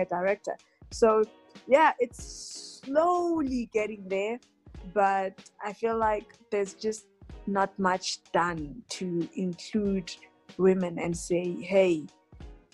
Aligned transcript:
a 0.00 0.04
director. 0.04 0.56
So 0.90 1.24
yeah, 1.66 1.92
it's 1.98 2.80
slowly 2.84 3.68
getting 3.72 4.08
there, 4.08 4.38
but 4.94 5.34
I 5.64 5.72
feel 5.72 5.98
like 5.98 6.34
there's 6.50 6.74
just 6.74 7.06
not 7.46 7.76
much 7.78 8.18
done 8.32 8.82
to 8.88 9.28
include 9.34 10.12
women 10.58 10.98
and 10.98 11.16
say, 11.16 11.52
hey, 11.62 12.06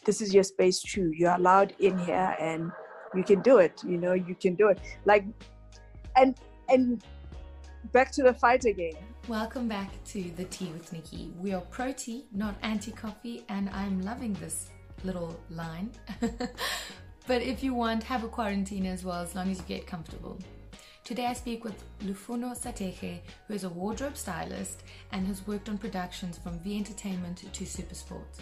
this 0.04 0.20
is 0.20 0.34
your 0.34 0.42
space 0.42 0.80
too. 0.80 1.12
You're 1.14 1.34
allowed 1.34 1.74
in 1.78 1.98
here 1.98 2.36
and 2.40 2.70
you 3.14 3.22
can 3.22 3.40
do 3.42 3.58
it. 3.58 3.80
You 3.86 3.98
know, 3.98 4.14
you 4.14 4.34
can 4.34 4.54
do 4.54 4.68
it. 4.68 4.78
Like, 5.04 5.24
and 6.16 6.36
and 6.68 7.02
back 7.92 8.10
to 8.12 8.22
the 8.22 8.34
fight 8.34 8.64
again. 8.64 8.94
Welcome 9.28 9.68
back 9.68 9.92
to 10.06 10.30
the 10.36 10.44
Tea 10.44 10.72
with 10.72 10.92
Nikki. 10.92 11.32
We 11.38 11.52
are 11.52 11.60
pro 11.60 11.92
tea, 11.92 12.26
not 12.32 12.56
anti 12.62 12.90
coffee, 12.90 13.44
and 13.48 13.70
I'm 13.70 14.02
loving 14.02 14.32
this 14.34 14.70
little 15.04 15.38
line. 15.50 15.92
but 17.26 17.42
if 17.42 17.62
you 17.62 17.74
want, 17.74 18.02
have 18.04 18.24
a 18.24 18.28
quarantine 18.28 18.86
as 18.86 19.04
well, 19.04 19.20
as 19.20 19.34
long 19.34 19.50
as 19.50 19.58
you 19.58 19.64
get 19.64 19.86
comfortable. 19.86 20.38
Today 21.04 21.26
I 21.26 21.32
speak 21.32 21.64
with 21.64 21.82
Lufuno 22.04 22.56
Sathekge, 22.56 23.18
who 23.46 23.54
is 23.54 23.64
a 23.64 23.68
wardrobe 23.68 24.16
stylist 24.16 24.84
and 25.10 25.26
has 25.26 25.46
worked 25.46 25.68
on 25.68 25.76
productions 25.76 26.38
from 26.38 26.58
V 26.60 26.76
Entertainment 26.76 27.38
to 27.52 27.64
Supersport. 27.64 28.40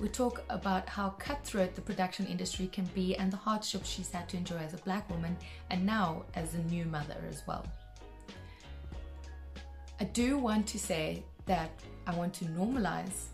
We 0.00 0.08
talk 0.08 0.44
about 0.48 0.88
how 0.88 1.10
cutthroat 1.18 1.74
the 1.74 1.80
production 1.80 2.26
industry 2.26 2.68
can 2.68 2.84
be 2.94 3.16
and 3.16 3.32
the 3.32 3.36
hardships 3.36 3.88
she's 3.88 4.12
had 4.12 4.28
to 4.28 4.36
enjoy 4.36 4.58
as 4.58 4.74
a 4.74 4.78
black 4.78 5.10
woman 5.10 5.36
and 5.70 5.84
now 5.84 6.24
as 6.34 6.54
a 6.54 6.62
new 6.72 6.84
mother 6.84 7.16
as 7.28 7.42
well. 7.48 7.66
I 10.00 10.04
do 10.04 10.38
want 10.38 10.68
to 10.68 10.78
say 10.78 11.24
that 11.46 11.70
I 12.06 12.14
want 12.14 12.32
to 12.34 12.44
normalize 12.44 13.26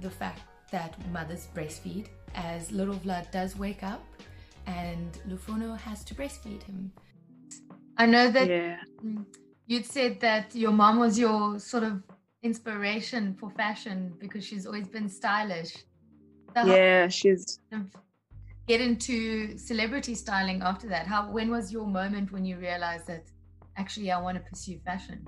the 0.00 0.08
fact 0.08 0.40
that 0.70 0.94
mothers 1.10 1.48
breastfeed 1.54 2.06
as 2.34 2.70
little 2.72 2.94
Vlad 2.96 3.30
does 3.30 3.56
wake 3.56 3.82
up 3.82 4.04
and 4.66 5.18
Lufuno 5.28 5.78
has 5.78 6.04
to 6.04 6.14
breastfeed 6.14 6.62
him. 6.62 6.92
I 7.96 8.06
know 8.06 8.30
that 8.30 8.48
yeah. 8.48 8.76
Mm, 9.04 9.24
you'd 9.66 9.86
said 9.86 10.20
that 10.20 10.54
your 10.54 10.72
mom 10.72 10.98
was 10.98 11.18
your 11.18 11.58
sort 11.58 11.84
of 11.84 12.02
inspiration 12.42 13.34
for 13.34 13.50
fashion 13.50 14.14
because 14.18 14.44
she's 14.44 14.66
always 14.66 14.88
been 14.88 15.08
stylish. 15.08 15.76
So 16.54 16.66
yeah, 16.66 17.08
she's 17.08 17.60
get 18.66 18.80
into 18.80 19.56
celebrity 19.56 20.14
styling 20.14 20.62
after 20.62 20.88
that. 20.88 21.06
How 21.06 21.30
when 21.30 21.50
was 21.50 21.72
your 21.72 21.86
moment 21.86 22.30
when 22.30 22.44
you 22.44 22.58
realized 22.58 23.06
that 23.06 23.24
actually 23.76 24.10
I 24.10 24.20
want 24.20 24.36
to 24.36 24.44
pursue 24.48 24.78
fashion? 24.84 25.26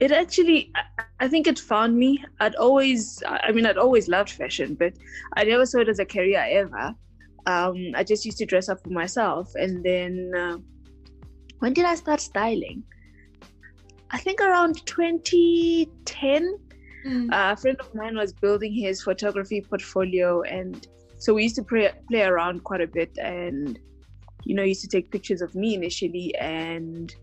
It 0.00 0.12
actually 0.12 0.72
I 1.20 1.28
think 1.28 1.46
it 1.46 1.58
found 1.58 1.96
me. 1.96 2.24
I'd 2.40 2.56
always 2.56 3.22
I 3.26 3.52
mean 3.52 3.66
I'd 3.66 3.78
always 3.78 4.08
loved 4.08 4.30
fashion, 4.30 4.74
but 4.74 4.94
I 5.36 5.44
never 5.44 5.66
saw 5.66 5.80
it 5.80 5.88
as 5.88 5.98
a 5.98 6.06
career 6.06 6.44
ever. 6.48 6.94
Um, 7.46 7.76
I 7.94 8.04
just 8.04 8.24
used 8.24 8.38
to 8.38 8.46
dress 8.46 8.68
up 8.68 8.82
for 8.82 8.90
myself 8.90 9.54
and 9.54 9.84
then 9.84 10.32
uh, 10.36 10.58
when 11.60 11.74
did 11.74 11.84
I 11.84 11.94
start 11.94 12.20
styling? 12.20 12.82
I 14.10 14.18
think 14.18 14.40
around 14.40 14.84
2010. 14.86 16.58
Mm. 17.06 17.32
Uh, 17.32 17.52
a 17.52 17.56
friend 17.56 17.76
of 17.80 17.94
mine 17.94 18.16
was 18.16 18.32
building 18.32 18.74
his 18.74 19.02
photography 19.02 19.60
portfolio, 19.60 20.42
and 20.42 20.86
so 21.18 21.32
we 21.32 21.44
used 21.44 21.56
to 21.56 21.62
play, 21.62 21.90
play 22.08 22.22
around 22.22 22.64
quite 22.64 22.80
a 22.80 22.86
bit. 22.86 23.16
And 23.18 23.78
you 24.44 24.54
know, 24.54 24.62
used 24.62 24.82
to 24.82 24.88
take 24.88 25.10
pictures 25.10 25.42
of 25.42 25.54
me 25.54 25.74
initially, 25.74 26.34
and 26.36 27.14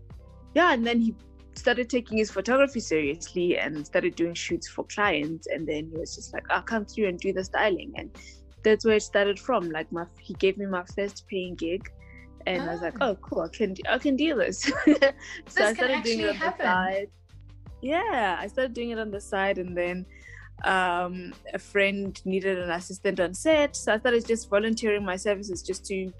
yeah, 0.54 0.72
and 0.72 0.86
then 0.86 1.00
he 1.00 1.14
started 1.58 1.90
taking 1.90 2.18
his 2.18 2.30
photography 2.30 2.80
seriously 2.80 3.58
and 3.58 3.84
started 3.86 4.14
doing 4.14 4.34
shoots 4.34 4.68
for 4.68 4.84
clients. 4.84 5.46
And 5.46 5.66
then 5.66 5.90
he 5.90 5.98
was 5.98 6.14
just 6.14 6.32
like, 6.32 6.44
"I'll 6.50 6.62
come 6.62 6.84
through 6.84 7.08
and 7.08 7.18
do 7.18 7.32
the 7.32 7.44
styling," 7.44 7.92
and 7.96 8.10
that's 8.62 8.84
where 8.84 8.96
it 8.96 9.02
started 9.02 9.38
from. 9.38 9.70
Like 9.70 9.90
my, 9.92 10.04
he 10.20 10.34
gave 10.34 10.58
me 10.58 10.66
my 10.66 10.84
first 10.96 11.26
paying 11.28 11.54
gig 11.54 11.90
and 12.48 12.62
oh. 12.62 12.66
I 12.66 12.72
was 12.72 12.82
like, 12.82 12.94
ah. 13.00 13.08
oh, 13.08 13.14
cool, 13.16 13.42
I 13.42 13.48
can 13.48 13.76
I 13.88 13.98
can 13.98 14.16
do 14.16 14.34
this. 14.34 14.62
so 14.62 14.72
this 14.84 15.12
I 15.58 15.74
started 15.74 16.02
doing 16.02 16.20
it 16.20 16.28
on 16.30 16.34
happen. 16.34 16.58
the 16.58 16.64
side. 16.64 17.10
Yeah, 17.80 18.36
I 18.40 18.46
started 18.48 18.74
doing 18.74 18.90
it 18.90 18.98
on 18.98 19.10
the 19.10 19.20
side, 19.20 19.58
and 19.58 19.76
then 19.76 20.06
um, 20.64 21.32
a 21.54 21.58
friend 21.58 22.20
needed 22.24 22.58
an 22.58 22.70
assistant 22.70 23.20
on 23.20 23.34
set, 23.34 23.76
so 23.76 23.92
I 23.92 23.98
started 23.98 24.26
just 24.26 24.48
volunteering 24.50 25.04
my 25.04 25.16
services 25.16 25.62
just 25.62 25.84
to 25.86 26.12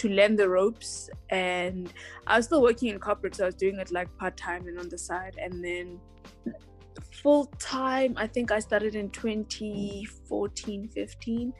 to 0.00 0.08
learn 0.08 0.36
the 0.36 0.48
ropes. 0.48 1.10
And 1.28 1.92
I 2.26 2.36
was 2.38 2.46
still 2.46 2.62
working 2.62 2.88
in 2.88 2.98
corporate, 2.98 3.34
so 3.34 3.44
I 3.44 3.46
was 3.46 3.54
doing 3.54 3.78
it 3.78 3.92
like 3.92 4.08
part 4.16 4.36
time 4.36 4.66
and 4.66 4.78
on 4.78 4.88
the 4.88 4.98
side, 4.98 5.36
and 5.38 5.62
then 5.64 6.00
full 7.22 7.46
time. 7.58 8.14
I 8.16 8.26
think 8.26 8.50
I 8.50 8.60
started 8.60 8.94
in 8.94 9.10
2014, 9.10 10.88
15 10.88 11.52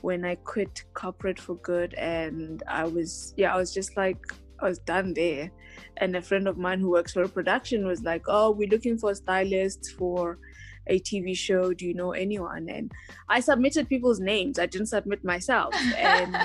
when 0.00 0.24
I 0.24 0.34
quit 0.36 0.84
corporate 0.94 1.38
for 1.38 1.54
good 1.56 1.94
and 1.94 2.62
I 2.66 2.84
was 2.84 3.34
yeah, 3.36 3.54
I 3.54 3.56
was 3.56 3.72
just 3.72 3.96
like 3.96 4.18
I 4.60 4.68
was 4.68 4.78
done 4.80 5.12
there. 5.14 5.50
And 5.98 6.16
a 6.16 6.22
friend 6.22 6.48
of 6.48 6.56
mine 6.56 6.80
who 6.80 6.90
works 6.90 7.12
for 7.12 7.22
a 7.22 7.28
production 7.28 7.86
was 7.86 8.02
like, 8.02 8.22
Oh, 8.26 8.50
we're 8.50 8.68
looking 8.68 8.96
for 8.98 9.14
stylists 9.14 9.90
for 9.90 10.38
a 10.86 10.98
TV 11.00 11.36
show. 11.36 11.72
Do 11.72 11.86
you 11.86 11.94
know 11.94 12.12
anyone? 12.12 12.68
And 12.68 12.90
I 13.28 13.40
submitted 13.40 13.88
people's 13.88 14.20
names. 14.20 14.58
I 14.58 14.66
didn't 14.66 14.88
submit 14.88 15.24
myself. 15.24 15.74
And 15.96 16.36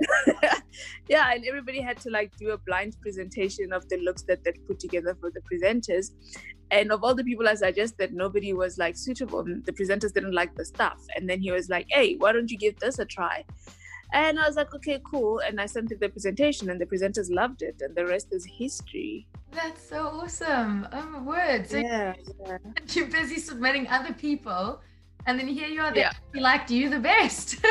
yeah, 1.08 1.32
and 1.32 1.44
everybody 1.46 1.80
had 1.80 1.98
to 1.98 2.10
like 2.10 2.36
do 2.36 2.50
a 2.50 2.58
blind 2.58 2.96
presentation 3.00 3.72
of 3.72 3.88
the 3.88 3.98
looks 3.98 4.22
that 4.22 4.42
they'd 4.44 4.66
put 4.66 4.78
together 4.80 5.16
for 5.20 5.30
the 5.30 5.40
presenters. 5.40 6.10
And 6.70 6.90
of 6.90 7.04
all 7.04 7.14
the 7.14 7.24
people 7.24 7.48
I 7.48 7.54
suggested, 7.54 8.12
nobody 8.12 8.52
was 8.52 8.78
like 8.78 8.96
suitable. 8.96 9.44
Mm, 9.44 9.64
the 9.64 9.72
presenters 9.72 10.12
didn't 10.12 10.32
like 10.32 10.54
the 10.56 10.64
stuff. 10.64 11.00
And 11.14 11.28
then 11.28 11.40
he 11.40 11.52
was 11.52 11.68
like, 11.68 11.86
hey, 11.90 12.16
why 12.16 12.32
don't 12.32 12.50
you 12.50 12.58
give 12.58 12.78
this 12.80 12.98
a 12.98 13.04
try? 13.04 13.44
And 14.12 14.38
I 14.38 14.46
was 14.46 14.56
like, 14.56 14.74
okay, 14.74 15.00
cool. 15.04 15.40
And 15.40 15.60
I 15.60 15.66
sent 15.66 15.88
the 15.88 16.08
presentation, 16.08 16.70
and 16.70 16.80
the 16.80 16.86
presenters 16.86 17.30
loved 17.30 17.62
it, 17.62 17.76
and 17.80 17.94
the 17.96 18.06
rest 18.06 18.28
is 18.32 18.44
history. 18.46 19.26
That's 19.50 19.88
so 19.88 20.06
awesome. 20.06 20.86
Oh 20.92 21.06
my 21.06 21.20
word. 21.20 21.68
So 21.68 21.78
yeah, 21.78 22.14
yeah. 22.46 22.58
you're 22.92 23.06
busy 23.06 23.38
submitting 23.38 23.86
other 23.88 24.12
people 24.12 24.80
and 25.26 25.38
then 25.38 25.48
here 25.48 25.68
you 25.68 25.80
are 25.80 25.94
yeah. 25.94 26.12
he 26.32 26.40
liked 26.40 26.70
you 26.70 26.88
the 26.88 27.00
best. 27.00 27.56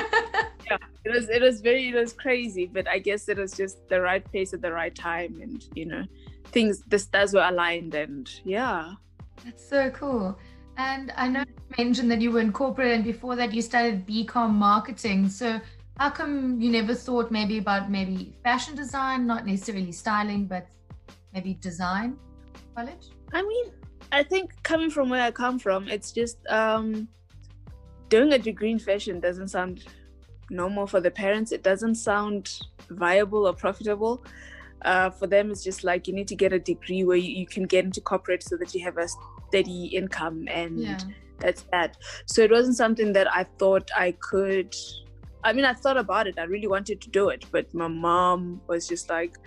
Yeah 0.69 0.77
it 1.05 1.11
was 1.11 1.29
it 1.29 1.41
was 1.41 1.61
very 1.61 1.89
it 1.89 1.95
was 1.95 2.13
crazy 2.13 2.65
but 2.65 2.87
i 2.87 2.97
guess 2.97 3.27
it 3.27 3.37
was 3.37 3.51
just 3.51 3.87
the 3.89 3.99
right 3.99 4.23
place 4.31 4.53
at 4.53 4.61
the 4.61 4.71
right 4.71 4.95
time 4.95 5.39
and 5.41 5.65
you 5.75 5.85
know 5.85 6.03
things 6.45 6.83
the 6.87 6.99
stars 6.99 7.33
were 7.33 7.47
aligned 7.47 7.95
and 7.95 8.29
yeah. 8.45 8.93
That's 9.43 9.67
so 9.67 9.89
cool. 9.89 10.37
And 10.77 11.11
i 11.17 11.27
know 11.27 11.39
you 11.41 11.85
mentioned 11.85 12.09
that 12.11 12.21
you 12.21 12.31
were 12.31 12.39
in 12.39 12.53
corporate 12.53 12.91
and 12.93 13.03
before 13.03 13.35
that 13.35 13.53
you 13.53 13.61
studied 13.61 14.07
bcom 14.07 14.51
marketing. 14.51 15.29
So 15.29 15.59
how 15.97 16.09
come 16.11 16.61
you 16.61 16.71
never 16.71 16.93
thought 16.93 17.31
maybe 17.31 17.57
about 17.57 17.89
maybe 17.89 18.35
fashion 18.43 18.75
design 18.75 19.27
not 19.27 19.45
necessarily 19.45 19.91
styling 19.91 20.45
but 20.45 20.67
maybe 21.33 21.55
design 21.55 22.17
college? 22.75 23.09
I 23.33 23.41
mean 23.41 23.65
i 24.11 24.21
think 24.21 24.51
coming 24.63 24.91
from 24.91 25.09
where 25.09 25.23
i 25.23 25.31
come 25.31 25.57
from 25.57 25.87
it's 25.87 26.11
just 26.11 26.37
um 26.47 27.07
doing 28.13 28.31
a 28.33 28.37
degree 28.37 28.69
in 28.69 28.77
fashion 28.77 29.19
doesn't 29.19 29.47
sound 29.47 29.85
normal 30.51 30.85
for 30.85 31.01
the 31.01 31.09
parents. 31.09 31.51
It 31.51 31.63
doesn't 31.63 31.95
sound 31.95 32.59
viable 32.91 33.47
or 33.47 33.53
profitable. 33.53 34.23
Uh, 34.83 35.09
for 35.09 35.25
them, 35.25 35.49
it's 35.49 35.63
just 35.63 35.83
like 35.83 36.07
you 36.07 36.13
need 36.13 36.27
to 36.27 36.35
get 36.35 36.53
a 36.53 36.59
degree 36.59 37.03
where 37.03 37.17
you, 37.17 37.31
you, 37.41 37.47
can 37.47 37.63
get 37.63 37.85
into 37.85 38.01
corporate 38.01 38.43
so 38.43 38.55
that 38.57 38.75
you 38.75 38.83
have 38.83 38.97
a 38.99 39.07
steady 39.47 39.85
income, 39.99 40.45
and 40.47 40.79
yeah. 40.79 40.99
that's 41.39 41.63
that. 41.71 41.97
So 42.27 42.43
it 42.43 42.51
wasn't 42.51 42.75
something 42.75 43.13
that 43.13 43.27
I 43.33 43.45
thought 43.57 43.89
I 43.97 44.11
could. 44.19 44.75
I 45.43 45.51
mean, 45.51 45.65
I 45.65 45.73
thought 45.73 45.97
about 45.97 46.27
it. 46.27 46.37
I 46.37 46.43
really 46.43 46.67
wanted 46.67 47.01
to 47.01 47.09
do 47.09 47.29
it, 47.29 47.45
but 47.51 47.73
my 47.73 47.87
mom 47.87 48.61
was 48.67 48.87
just 48.87 49.09
like, 49.09 49.37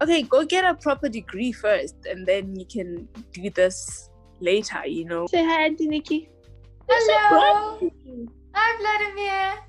"Okay, 0.00 0.22
go 0.22 0.46
get 0.46 0.64
a 0.64 0.74
proper 0.74 1.08
degree 1.10 1.52
first, 1.52 1.96
and 2.08 2.26
then 2.26 2.56
you 2.56 2.64
can 2.64 3.08
do 3.32 3.50
this 3.50 4.08
later." 4.40 4.86
You 4.86 5.04
know. 5.04 5.26
Say 5.26 5.44
hi, 5.44 5.64
Auntie 5.66 5.88
Nikki. 5.88 6.30
Hello. 6.92 7.78
Hi, 8.52 8.76
Vladimir. 8.80 9.62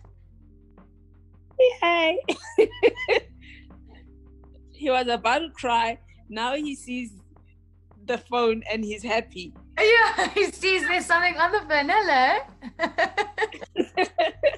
Hey, 1.59 1.71
hey. 2.57 2.71
he 4.71 4.89
was 4.89 5.07
about 5.07 5.39
to 5.39 5.49
cry. 5.51 5.99
Now 6.29 6.55
he 6.55 6.75
sees 6.75 7.11
the 8.05 8.17
phone 8.17 8.63
and 8.71 8.83
he's 8.83 9.03
happy. 9.03 9.53
Yeah, 9.79 10.27
he 10.29 10.45
sees 10.51 10.87
there's 10.87 11.05
something 11.07 11.35
on 11.37 11.51
the 11.51 11.59
phone. 11.59 11.87
vanilla. 11.87 12.41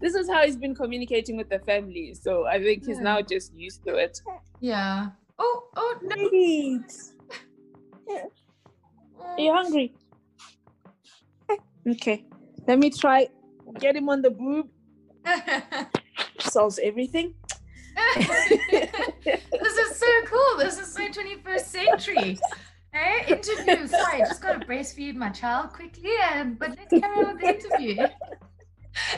this 0.00 0.14
is 0.14 0.28
how 0.28 0.44
he's 0.44 0.56
been 0.56 0.74
communicating 0.74 1.36
with 1.36 1.48
the 1.48 1.60
family. 1.60 2.12
So 2.14 2.46
I 2.46 2.58
think 2.58 2.84
he's 2.86 2.96
yeah. 2.96 3.02
now 3.02 3.22
just 3.22 3.54
used 3.54 3.84
to 3.84 3.94
it. 3.96 4.20
Yeah. 4.60 5.10
Oh, 5.38 5.68
oh 5.76 5.98
no. 6.02 6.28
Yeah. 8.08 8.24
Are 9.20 9.38
you 9.38 9.52
hungry? 9.52 9.94
Okay. 11.86 12.24
Let 12.66 12.78
me 12.78 12.90
try 12.90 13.28
get 13.78 13.96
him 13.96 14.08
on 14.08 14.22
the 14.22 14.30
boob. 14.30 14.68
Solves 16.40 16.78
everything. 16.82 17.34
this 18.16 19.76
is 19.78 19.96
so 19.96 20.06
cool. 20.26 20.58
This 20.58 20.78
is 20.78 20.92
so 20.92 21.08
21st 21.08 21.60
century. 21.60 22.38
Hey, 22.92 23.24
interview. 23.28 23.86
Sorry, 23.88 24.22
I 24.22 24.26
just 24.26 24.40
got 24.40 24.60
to 24.60 24.66
breastfeed 24.66 25.16
my 25.16 25.30
child 25.30 25.72
quickly, 25.72 26.12
and 26.32 26.58
but 26.58 26.70
let's 26.70 26.90
carry 26.90 27.24
on 27.24 27.34
with 27.34 27.40
the 27.40 27.48
interview. 27.48 28.06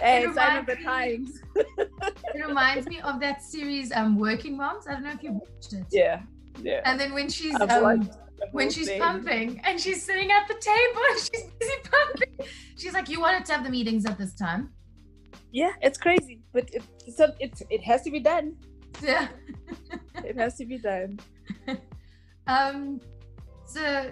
Hey, 0.01 0.23
It 0.23 0.29
of 0.31 0.65
the 0.65 0.77
times. 0.83 1.43
it 1.55 2.47
reminds 2.47 2.87
me 2.87 2.99
of 3.01 3.21
that 3.21 3.43
series, 3.43 3.93
um, 3.93 4.19
Working 4.19 4.57
Moms. 4.57 4.87
I 4.87 4.95
don't 4.95 5.05
know 5.05 5.11
if 5.11 5.23
you 5.23 5.33
watched 5.33 5.75
it. 5.75 5.85
Yeah, 5.91 6.23
yeah. 6.63 6.81
And 6.87 6.99
then 6.99 7.13
when 7.13 7.29
she's 7.29 7.55
um, 7.61 8.09
when 8.53 8.71
she's 8.71 8.89
thing. 8.89 9.01
pumping 9.01 9.61
and 9.65 9.81
she's 9.81 10.03
sitting 10.03 10.31
at 10.31 10.47
the 10.49 10.55
table 10.55 11.01
and 11.11 11.19
she's 11.21 11.45
busy 11.59 11.73
pumping. 11.91 12.47
She's 12.77 12.93
like, 12.93 13.09
"You 13.09 13.21
wanted 13.21 13.45
to 13.47 13.53
have 13.53 13.65
the 13.65 13.71
meetings 13.71 14.05
at 14.07 14.19
this 14.19 14.35
time." 14.35 14.71
Yeah, 15.53 15.73
it's 15.81 15.99
crazy, 15.99 16.43
but 16.53 16.69
it, 16.73 16.83
so 17.15 17.33
it 17.41 17.61
it 17.71 17.83
has 17.85 18.03
to 18.03 18.11
be 18.11 18.21
done. 18.21 18.57
Yeah. 19.03 19.29
It 20.25 20.37
has 20.39 20.57
to 20.57 20.65
be 20.67 20.79
done. 20.79 21.19
Um. 22.49 23.01
So, 23.65 24.09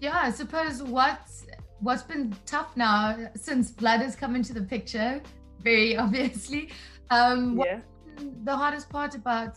yeah, 0.00 0.20
I 0.22 0.30
suppose 0.30 0.80
what's 0.82 1.44
what's 1.80 2.04
been 2.04 2.34
tough 2.46 2.76
now 2.76 3.28
since 3.34 3.72
Vlad 3.72 4.00
has 4.00 4.14
come 4.14 4.36
into 4.36 4.52
the 4.54 4.62
picture, 4.62 5.20
very 5.60 5.96
obviously. 6.04 6.70
Um, 7.10 7.58
Yeah. 7.58 7.80
the 8.44 8.56
hardest 8.56 8.88
part 8.90 9.14
about 9.16 9.56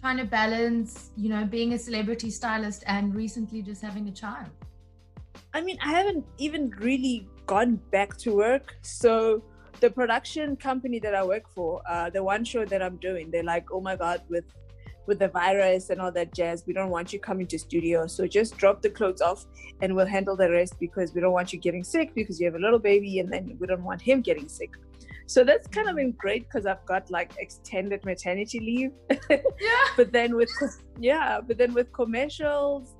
trying 0.00 0.16
to 0.16 0.24
balance, 0.24 1.10
you 1.16 1.28
know, 1.28 1.44
being 1.44 1.74
a 1.74 1.78
celebrity 1.78 2.30
stylist 2.30 2.84
and 2.86 3.14
recently 3.14 3.62
just 3.62 3.82
having 3.82 4.08
a 4.08 4.12
child? 4.12 4.48
I 5.52 5.60
mean, 5.60 5.78
I 5.84 5.90
haven't 5.90 6.24
even 6.38 6.70
really 6.78 7.28
gone 7.46 7.76
back 7.90 8.16
to 8.18 8.34
work. 8.34 8.76
So 8.82 9.42
the 9.80 9.90
production 9.90 10.56
company 10.56 10.98
that 11.00 11.14
I 11.14 11.24
work 11.24 11.48
for, 11.54 11.82
uh, 11.88 12.10
the 12.10 12.22
one 12.22 12.44
show 12.44 12.64
that 12.64 12.82
I'm 12.82 12.96
doing, 12.96 13.30
they're 13.30 13.42
like, 13.42 13.66
"Oh 13.72 13.80
my 13.80 13.96
God, 13.96 14.22
with 14.28 14.44
with 15.06 15.18
the 15.18 15.28
virus 15.28 15.90
and 15.90 16.00
all 16.00 16.12
that 16.12 16.32
jazz, 16.32 16.64
we 16.66 16.72
don't 16.72 16.90
want 16.90 17.12
you 17.12 17.18
coming 17.18 17.46
to 17.48 17.58
studio. 17.58 18.06
So 18.06 18.26
just 18.28 18.56
drop 18.58 18.80
the 18.80 18.90
clothes 18.90 19.20
off, 19.20 19.44
and 19.82 19.96
we'll 19.96 20.06
handle 20.06 20.36
the 20.36 20.50
rest 20.50 20.78
because 20.78 21.14
we 21.14 21.20
don't 21.20 21.32
want 21.32 21.52
you 21.52 21.58
getting 21.58 21.82
sick 21.82 22.14
because 22.14 22.38
you 22.38 22.46
have 22.46 22.54
a 22.54 22.64
little 22.66 22.78
baby, 22.78 23.18
and 23.18 23.32
then 23.32 23.56
we 23.58 23.66
don't 23.66 23.82
want 23.82 24.00
him 24.00 24.20
getting 24.20 24.48
sick." 24.48 24.70
So 25.30 25.44
that's 25.44 25.68
kind 25.68 25.88
of 25.88 25.94
been 25.94 26.10
great 26.10 26.48
because 26.48 26.66
I've 26.66 26.84
got 26.86 27.08
like 27.08 27.34
extended 27.38 28.04
maternity 28.04 28.58
leave. 28.58 28.92
Yeah. 29.30 29.84
but 29.96 30.10
then 30.12 30.34
with 30.34 30.50
yeah 30.98 31.40
but 31.46 31.56
then 31.56 31.72
with 31.72 31.92
commercials 31.92 32.94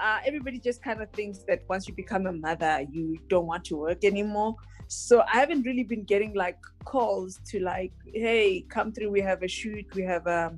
uh, 0.00 0.18
everybody 0.26 0.58
just 0.58 0.82
kind 0.82 1.02
of 1.02 1.10
thinks 1.10 1.38
that 1.48 1.62
once 1.68 1.88
you 1.88 1.94
become 1.94 2.26
a 2.26 2.32
mother 2.32 2.86
you 2.90 3.18
don't 3.28 3.46
want 3.46 3.64
to 3.64 3.76
work 3.76 4.04
anymore 4.04 4.54
so 4.88 5.22
i 5.32 5.38
haven't 5.38 5.62
really 5.62 5.82
been 5.82 6.04
getting 6.04 6.34
like 6.34 6.58
calls 6.84 7.40
to 7.50 7.60
like 7.60 7.92
hey 8.14 8.64
come 8.68 8.92
through 8.92 9.10
we 9.10 9.20
have 9.20 9.42
a 9.42 9.48
shoot 9.48 9.84
we 9.94 10.02
have 10.02 10.26
a 10.26 10.52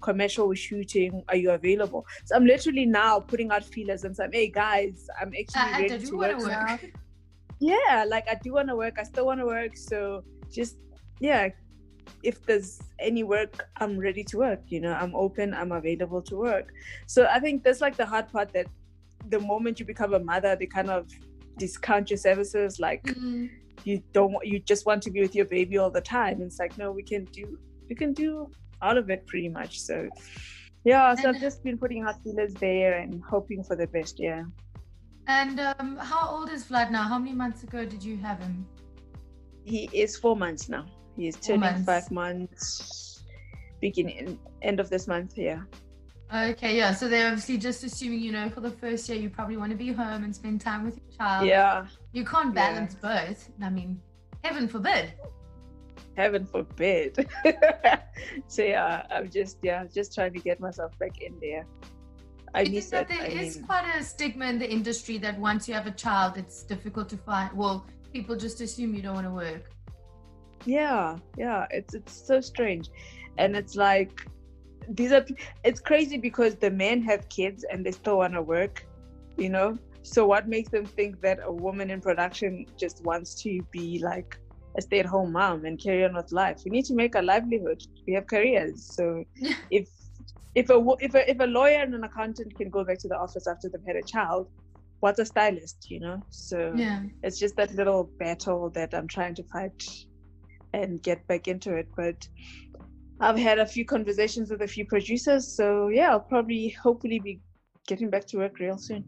commercial 0.00 0.48
we're 0.48 0.54
shooting 0.54 1.22
are 1.28 1.36
you 1.36 1.50
available 1.50 2.06
so 2.24 2.36
i'm 2.36 2.46
literally 2.46 2.86
now 2.86 3.18
putting 3.20 3.50
out 3.50 3.64
feelers 3.64 4.04
and 4.04 4.16
saying 4.16 4.30
hey 4.32 4.48
guys 4.48 5.08
i'm 5.20 5.32
actually 5.40 5.60
uh, 5.60 5.64
uh, 5.64 5.70
I, 5.70 5.78
I 5.78 5.80
ready 5.82 6.06
to 6.06 6.16
want 6.16 6.38
work, 6.38 6.46
now 6.46 6.66
work. 6.72 6.92
yeah 7.60 8.04
like 8.08 8.26
i 8.30 8.36
do 8.42 8.52
want 8.54 8.68
to 8.68 8.76
work 8.76 8.94
i 8.98 9.02
still 9.02 9.26
want 9.26 9.40
to 9.40 9.46
work 9.46 9.76
so 9.76 10.24
just 10.50 10.76
yeah 11.20 11.48
if 12.22 12.44
there's 12.46 12.80
any 12.98 13.22
work 13.22 13.68
i'm 13.78 13.98
ready 13.98 14.24
to 14.24 14.38
work 14.38 14.60
you 14.68 14.80
know 14.80 14.92
i'm 14.94 15.14
open 15.14 15.54
i'm 15.54 15.72
available 15.72 16.20
to 16.22 16.36
work. 16.36 16.72
So 17.06 17.26
i 17.30 17.38
think 17.38 17.62
that's 17.64 17.80
like 17.80 17.96
the 17.96 18.06
hard 18.06 18.30
part 18.32 18.52
that 18.52 18.66
the 19.28 19.38
moment 19.40 19.78
you 19.78 19.86
become 19.86 20.14
a 20.14 20.18
mother 20.18 20.56
they 20.56 20.66
kind 20.66 20.90
of 20.90 21.08
discount 21.58 22.10
your 22.10 22.16
services 22.16 22.80
like 22.80 23.02
Mm, 23.04 23.50
you 23.84 24.02
don't 24.12 24.32
want 24.32 24.46
you 24.46 24.58
just 24.60 24.84
want 24.86 25.02
to 25.02 25.10
be 25.10 25.20
with 25.20 25.34
your 25.34 25.46
baby 25.46 25.78
all 25.78 25.90
the 25.90 26.00
time. 26.02 26.42
It's 26.42 26.58
like 26.58 26.76
no 26.76 26.90
we 26.92 27.02
can 27.02 27.24
do 27.26 27.58
we 27.88 27.94
can 27.94 28.12
do 28.12 28.50
all 28.82 28.96
of 28.98 29.08
it 29.10 29.26
pretty 29.26 29.48
much. 29.48 29.80
So 29.80 30.08
yeah 30.84 31.14
so 31.14 31.28
And- 31.28 31.36
i've 31.36 31.40
just 31.40 31.62
been 31.64 31.78
putting 31.78 32.02
out 32.02 32.22
feelers 32.22 32.54
there 32.54 32.98
and 32.98 33.22
hoping 33.34 33.62
for 33.64 33.76
the 33.76 33.86
best 33.86 34.18
yeah. 34.18 34.44
And 35.26 35.60
um, 35.60 35.96
how 35.96 36.28
old 36.28 36.50
is 36.50 36.64
Vlad 36.64 36.90
now? 36.90 37.04
How 37.04 37.18
many 37.18 37.34
months 37.34 37.62
ago 37.62 37.84
did 37.84 38.02
you 38.02 38.16
have 38.18 38.38
him? 38.40 38.66
He 39.70 39.88
is 39.92 40.16
four 40.16 40.36
months 40.44 40.68
now 40.68 40.84
he 41.16 41.28
is 41.30 41.36
turning 41.36 41.60
months. 41.60 41.84
five 41.86 42.10
months 42.10 43.22
beginning 43.80 44.38
end 44.62 44.78
of 44.80 44.88
this 44.90 45.06
month 45.06 45.32
yeah 45.36 45.62
Okay, 46.32 46.76
yeah. 46.76 46.94
So 46.94 47.08
they're 47.08 47.26
obviously 47.26 47.58
just 47.58 47.82
assuming, 47.82 48.20
you 48.20 48.30
know, 48.30 48.48
for 48.50 48.60
the 48.60 48.70
first 48.70 49.08
year, 49.08 49.18
you 49.18 49.28
probably 49.30 49.56
want 49.56 49.72
to 49.72 49.76
be 49.76 49.90
home 49.92 50.22
and 50.22 50.32
spend 50.32 50.60
time 50.60 50.84
with 50.84 50.96
your 50.96 51.10
child. 51.18 51.44
yeah 51.48 51.86
You 52.12 52.24
can't 52.24 52.54
Yeah. 52.54 52.62
balance 52.62 52.94
both. 52.94 53.50
I 53.60 53.68
mean, 53.68 54.00
heaven 54.44 54.68
forbid. 54.68 55.06
heaven 56.16 56.44
forbid 56.54 57.12
so 58.54 58.62
yeah 58.62 59.06
i'm 59.10 59.28
just 59.38 59.56
yeah 59.62 59.80
just 59.98 60.08
trying 60.16 60.32
to 60.38 60.42
get 60.48 60.56
myself 60.66 60.92
back 61.02 61.14
in 61.26 61.32
there 61.40 61.64
i 62.54 62.60
I 62.60 62.64
think 62.64 62.74
that 62.90 63.08
that 63.08 63.08
there 63.08 63.22
I 63.22 63.42
is 63.42 63.56
mean, 63.56 63.66
quite 63.70 63.86
a 63.98 64.02
stigma 64.12 64.44
in 64.52 64.58
the 64.64 64.70
industry 64.78 65.16
that 65.18 65.38
once 65.38 65.62
you 65.68 65.74
have 65.74 65.86
a 65.94 65.96
child, 66.04 66.36
it's 66.42 66.58
difficult 66.74 67.08
to 67.14 67.16
find. 67.28 67.48
Well, 67.62 67.76
people 68.12 68.36
just 68.36 68.60
assume 68.60 68.94
you 68.94 69.02
don't 69.02 69.14
want 69.14 69.26
to 69.26 69.32
work. 69.32 69.64
yeah 70.66 71.16
yeah 71.38 71.66
it's 71.70 71.94
it's 71.94 72.26
so 72.26 72.40
strange. 72.40 72.90
And 73.38 73.56
it's 73.56 73.76
like 73.76 74.26
these 74.88 75.12
are 75.12 75.24
it's 75.64 75.80
crazy 75.80 76.18
because 76.18 76.56
the 76.56 76.70
men 76.70 77.00
have 77.02 77.28
kids 77.28 77.64
and 77.70 77.86
they 77.86 77.92
still 77.92 78.18
want 78.18 78.34
to 78.34 78.42
work 78.42 78.86
you 79.40 79.48
know? 79.48 79.76
So 80.02 80.26
what 80.26 80.48
makes 80.48 80.70
them 80.70 80.86
think 80.86 81.20
that 81.22 81.40
a 81.42 81.52
woman 81.52 81.90
in 81.90 82.00
production 82.00 82.66
just 82.78 83.04
wants 83.04 83.34
to 83.42 83.60
be 83.70 84.00
like 84.02 84.38
a 84.78 84.82
stay-at-home 84.82 85.32
mom 85.32 85.64
and 85.64 85.78
carry 85.78 86.04
on 86.04 86.14
with 86.14 86.32
life? 86.32 86.60
We 86.64 86.70
need 86.70 86.84
to 86.86 86.94
make 86.94 87.14
a 87.14 87.22
livelihood. 87.22 87.82
We 88.06 88.14
have 88.14 88.26
careers. 88.26 88.94
So 88.96 89.24
if 89.70 89.88
if 90.54 90.70
a 90.70 90.82
if 91.00 91.14
a 91.14 91.30
if 91.30 91.40
a 91.40 91.44
lawyer 91.44 91.80
and 91.80 91.94
an 91.94 92.04
accountant 92.04 92.56
can 92.56 92.70
go 92.70 92.84
back 92.84 92.98
to 92.98 93.08
the 93.08 93.16
office 93.16 93.46
after 93.46 93.68
they've 93.68 93.86
had 93.86 93.96
a 93.96 94.02
child 94.02 94.48
what's 95.00 95.18
a 95.18 95.24
stylist 95.24 95.90
you 95.90 96.00
know 96.00 96.22
so 96.30 96.74
Yeah. 96.76 97.02
it's 97.22 97.38
just 97.38 97.56
that 97.56 97.74
little 97.74 98.10
battle 98.18 98.70
that 98.70 98.94
I'm 98.94 99.08
trying 99.08 99.34
to 99.36 99.44
fight 99.44 99.82
and 100.72 101.02
get 101.02 101.26
back 101.26 101.48
into 101.48 101.74
it. 101.76 101.88
But 101.96 102.28
I've 103.20 103.38
had 103.38 103.58
a 103.58 103.66
few 103.66 103.84
conversations 103.84 104.50
with 104.50 104.62
a 104.62 104.66
few 104.66 104.86
producers, 104.86 105.56
so 105.56 105.88
yeah, 105.88 106.10
I'll 106.10 106.20
probably 106.20 106.70
hopefully 106.82 107.18
be 107.18 107.40
getting 107.86 108.10
back 108.10 108.26
to 108.28 108.38
work 108.38 108.58
real 108.58 108.78
soon. 108.78 109.04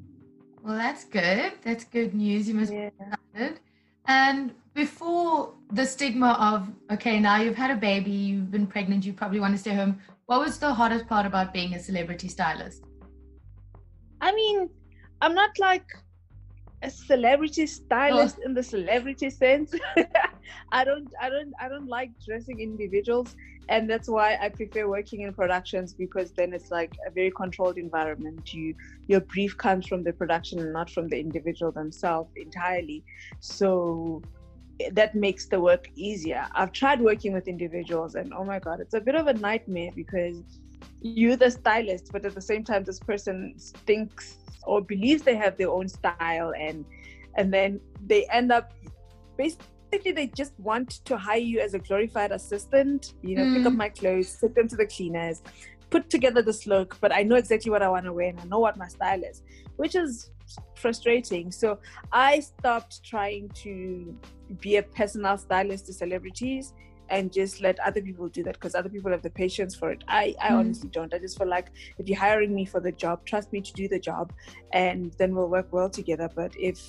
Well, 0.63 0.77
that's 0.77 1.05
good. 1.05 1.53
That's 1.63 1.85
good 1.85 2.15
news. 2.15 2.49
You 2.49 2.55
must 2.55 2.73
Yeah. 2.73 2.91
be 2.91 3.05
excited. 3.35 3.61
And 4.07 4.55
before 4.75 5.55
the 5.73 5.87
stigma 5.87 6.37
of, 6.41 6.69
okay, 6.95 7.21
now 7.21 7.37
you've 7.41 7.57
had 7.57 7.71
a 7.71 7.77
baby, 7.77 8.11
you've 8.11 8.51
been 8.51 8.67
pregnant, 8.67 9.05
you 9.05 9.13
probably 9.13 9.41
want 9.41 9.55
to 9.55 9.59
stay 9.59 9.75
home. 9.75 10.01
What 10.27 10.41
was 10.41 10.59
the 10.59 10.73
hardest 10.73 11.07
part 11.07 11.27
about 11.27 11.53
being 11.53 11.75
a 11.75 11.81
celebrity 11.81 12.29
stylist? 12.29 12.83
I 14.21 14.33
mean, 14.35 14.69
I'm 15.23 15.35
not 15.37 15.57
like 15.61 15.87
a 16.83 16.91
celebrity 16.91 17.65
stylist 17.65 18.39
oh. 18.41 18.47
in 18.47 18.55
the 18.55 18.63
celebrity 18.63 19.31
sense. 19.31 19.73
I 20.73 20.85
don't 20.85 21.09
I 21.21 21.31
don't 21.31 21.53
I 21.61 21.69
don't 21.69 21.89
like 21.89 22.11
dressing 22.27 22.59
individuals 22.61 23.37
and 23.69 23.89
that's 23.89 24.09
why 24.09 24.37
I 24.43 24.49
prefer 24.49 24.89
working 24.89 25.21
in 25.21 25.33
productions 25.33 25.95
because 25.95 26.33
then 26.33 26.53
it's 26.53 26.73
like 26.73 26.93
a 27.07 27.11
very 27.13 27.31
controlled 27.31 27.79
environment. 27.79 28.53
You 28.53 28.75
your 29.07 29.21
brief 29.21 29.57
comes 29.57 29.87
from 29.87 30.03
the 30.03 30.13
production 30.13 30.59
and 30.59 30.73
not 30.73 30.91
from 30.91 31.09
the 31.09 31.21
individual 31.21 31.71
themselves 31.71 32.33
entirely. 32.35 33.05
So 33.39 34.23
that 34.91 35.15
makes 35.15 35.47
the 35.47 35.61
work 35.61 35.87
easier. 35.95 36.49
I've 36.57 36.73
tried 36.73 37.01
working 37.01 37.33
with 37.33 37.47
individuals 37.47 38.17
and 38.17 38.33
oh 38.35 38.45
my 38.45 38.59
god, 38.59 38.81
it's 38.81 38.95
a 38.95 39.01
bit 39.01 39.15
of 39.15 39.29
a 39.29 39.35
nightmare 39.35 39.91
because 39.95 40.43
you're 41.01 41.37
the 41.37 41.51
stylist, 41.51 42.11
but 42.13 42.25
at 42.25 42.35
the 42.35 42.41
same 42.41 42.65
time 42.65 42.85
this 42.85 42.99
person 42.99 43.55
thinks 43.87 44.39
or 44.65 44.81
believes 44.81 45.23
they 45.23 45.35
have 45.37 45.57
their 45.57 45.71
own 45.71 45.89
style 45.89 46.53
and 46.59 46.85
and 47.37 47.53
then 47.53 47.81
they 48.07 48.27
end 48.27 48.53
up 48.53 48.73
basically 49.37 50.13
they 50.13 50.27
just 50.29 50.53
want 50.59 50.91
to 51.05 51.17
hire 51.17 51.39
you 51.39 51.61
as 51.61 51.75
a 51.75 51.79
glorified 51.79 52.33
assistant 52.33 53.15
you 53.23 53.37
know 53.37 53.45
pick 53.55 53.67
up 53.67 53.73
Mm. 53.73 53.77
my 53.77 53.89
clothes 53.89 54.37
take 54.41 54.55
them 54.55 54.69
to 54.69 54.77
the 54.77 54.87
cleaners 54.87 55.43
put 55.91 56.09
together 56.09 56.43
this 56.43 56.67
look 56.67 56.97
but 57.01 57.13
i 57.13 57.23
know 57.23 57.37
exactly 57.37 57.71
what 57.71 57.83
i 57.83 57.89
want 57.89 58.05
to 58.05 58.13
wear 58.13 58.29
and 58.29 58.41
i 58.41 58.45
know 58.45 58.59
what 58.61 58.77
my 58.77 58.89
style 58.89 59.23
is 59.25 59.43
which 59.77 59.95
is 59.95 60.31
frustrating 60.75 61.51
so 61.51 61.79
i 62.13 62.41
stopped 62.41 63.03
trying 63.05 63.49
to 63.51 64.17
be 64.61 64.77
a 64.77 64.83
personal 64.83 65.37
stylist 65.37 65.87
to 65.87 65.93
celebrities 65.93 66.73
and 67.13 67.31
just 67.31 67.61
let 67.61 67.79
other 67.81 68.01
people 68.01 68.29
do 68.29 68.43
that 68.43 68.55
because 68.55 68.75
other 68.75 68.89
people 68.89 69.11
have 69.11 69.23
the 69.23 69.31
patience 69.31 69.75
for 69.75 69.93
it. 69.93 70.03
I, 70.09 70.35
I 70.41 70.49
Mm. 70.51 70.61
honestly 70.61 70.89
don't. 70.89 71.13
I 71.15 71.19
just 71.19 71.39
feel 71.39 71.49
like 71.49 71.69
if 71.99 72.09
you're 72.09 72.19
hiring 72.19 72.55
me 72.55 72.65
for 72.65 72.81
the 72.81 72.91
job, 72.91 73.25
trust 73.27 73.53
me 73.53 73.61
to 73.61 73.73
do 73.75 73.87
the 73.87 73.99
job 74.01 74.33
and 74.73 75.13
then 75.19 75.35
we'll 75.35 75.49
work 75.51 75.69
well 75.73 75.91
together. 75.91 76.31
But 76.35 76.53
if 76.59 76.81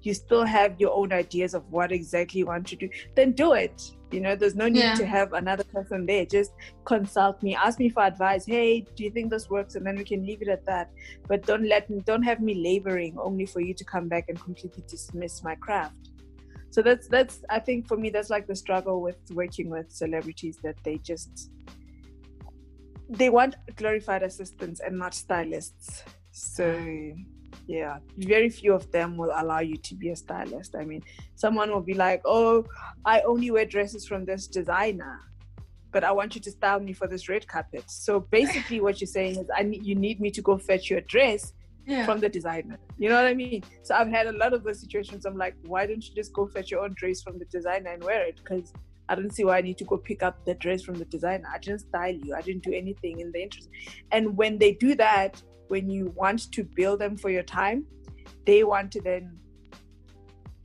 you 0.00 0.14
still 0.14 0.44
have 0.44 0.80
your 0.80 0.92
own 0.94 1.12
ideas 1.12 1.54
of 1.54 1.62
what 1.70 1.92
exactly 1.92 2.38
you 2.40 2.46
want 2.46 2.66
to 2.68 2.76
do, 2.76 2.88
then 3.16 3.32
do 3.32 3.52
it. 3.52 3.82
You 4.10 4.20
know, 4.20 4.34
there's 4.36 4.54
no 4.54 4.68
need 4.68 4.88
Yeah. 4.88 4.94
to 4.94 5.06
have 5.06 5.32
another 5.34 5.64
person 5.64 6.06
there. 6.06 6.24
Just 6.24 6.52
consult 6.84 7.42
me, 7.42 7.54
ask 7.54 7.78
me 7.78 7.88
for 7.90 8.02
advice. 8.02 8.46
Hey, 8.46 8.86
do 8.96 9.04
you 9.04 9.10
think 9.10 9.30
this 9.30 9.50
works? 9.50 9.74
And 9.74 9.84
then 9.86 9.96
we 9.96 10.04
can 10.04 10.24
leave 10.24 10.40
it 10.40 10.48
at 10.48 10.64
that. 10.66 10.90
But 11.28 11.44
don't 11.44 11.66
let 11.74 11.90
me, 11.90 12.00
don't 12.04 12.22
have 12.22 12.40
me 12.40 12.54
laboring 12.54 13.18
only 13.18 13.46
for 13.46 13.60
you 13.60 13.74
to 13.74 13.84
come 13.84 14.08
back 14.08 14.26
and 14.28 14.40
completely 14.40 14.84
dismiss 14.88 15.42
my 15.42 15.54
craft. 15.56 16.10
So 16.74 16.82
that's 16.82 17.06
that's 17.06 17.44
I 17.50 17.60
think 17.60 17.86
for 17.86 17.96
me 17.96 18.10
that's 18.10 18.30
like 18.30 18.48
the 18.48 18.56
struggle 18.56 19.00
with 19.00 19.18
working 19.30 19.70
with 19.70 19.92
celebrities 19.92 20.58
that 20.64 20.74
they 20.82 20.96
just 20.98 21.52
they 23.08 23.30
want 23.30 23.54
glorified 23.76 24.24
assistants 24.24 24.80
and 24.80 24.98
not 24.98 25.14
stylists. 25.14 26.02
So 26.32 26.66
yeah 27.68 27.98
very 28.18 28.50
few 28.50 28.74
of 28.74 28.90
them 28.90 29.16
will 29.16 29.30
allow 29.36 29.60
you 29.60 29.76
to 29.76 29.94
be 29.94 30.10
a 30.10 30.16
stylist 30.16 30.74
i 30.74 30.84
mean 30.84 31.00
someone 31.36 31.70
will 31.70 31.86
be 31.92 31.94
like 31.94 32.20
oh 32.24 32.64
i 33.04 33.20
only 33.20 33.52
wear 33.52 33.64
dresses 33.64 34.04
from 34.04 34.24
this 34.24 34.48
designer 34.48 35.20
but 35.92 36.02
i 36.02 36.10
want 36.10 36.34
you 36.34 36.40
to 36.40 36.50
style 36.50 36.80
me 36.80 36.92
for 36.92 37.06
this 37.06 37.28
red 37.28 37.46
carpet 37.46 37.84
so 37.86 38.18
basically 38.18 38.80
what 38.80 39.00
you're 39.00 39.06
saying 39.06 39.36
is 39.38 39.46
i 39.56 39.62
need 39.62 39.86
you 39.86 39.94
need 39.94 40.20
me 40.20 40.32
to 40.32 40.42
go 40.42 40.58
fetch 40.58 40.90
your 40.90 41.00
dress 41.02 41.52
Yeah. 41.86 42.06
from 42.06 42.18
the 42.18 42.28
designer 42.28 42.78
you 42.96 43.10
know 43.10 43.16
what 43.16 43.26
i 43.26 43.34
mean 43.34 43.62
so 43.82 43.94
i've 43.94 44.08
had 44.08 44.26
a 44.26 44.32
lot 44.32 44.54
of 44.54 44.64
those 44.64 44.80
situations 44.80 45.26
i'm 45.26 45.36
like 45.36 45.54
why 45.66 45.86
don't 45.86 46.06
you 46.08 46.14
just 46.14 46.32
go 46.32 46.46
fetch 46.46 46.70
your 46.70 46.82
own 46.82 46.94
dress 46.94 47.20
from 47.20 47.38
the 47.38 47.44
designer 47.46 47.90
and 47.90 48.02
wear 48.02 48.26
it 48.26 48.36
because 48.36 48.72
I 49.08 49.14
don't 49.14 49.32
see 49.34 49.44
why 49.44 49.58
I 49.58 49.60
need 49.60 49.78
to 49.78 49.84
go 49.84 49.98
pick 49.98 50.22
up 50.22 50.44
the 50.44 50.54
dress 50.54 50.82
from 50.82 50.94
the 50.94 51.04
designer. 51.04 51.48
I 51.52 51.58
didn't 51.58 51.80
style 51.80 52.14
you. 52.14 52.34
I 52.34 52.40
didn't 52.40 52.62
do 52.62 52.72
anything 52.72 53.20
in 53.20 53.32
the 53.32 53.42
interest. 53.42 53.68
And 54.12 54.36
when 54.36 54.58
they 54.58 54.72
do 54.72 54.94
that, 54.94 55.42
when 55.68 55.90
you 55.90 56.12
want 56.16 56.50
to 56.52 56.64
bill 56.64 56.96
them 56.96 57.16
for 57.16 57.30
your 57.30 57.42
time, 57.42 57.84
they 58.46 58.64
want 58.64 58.92
to 58.92 59.00
then 59.00 59.38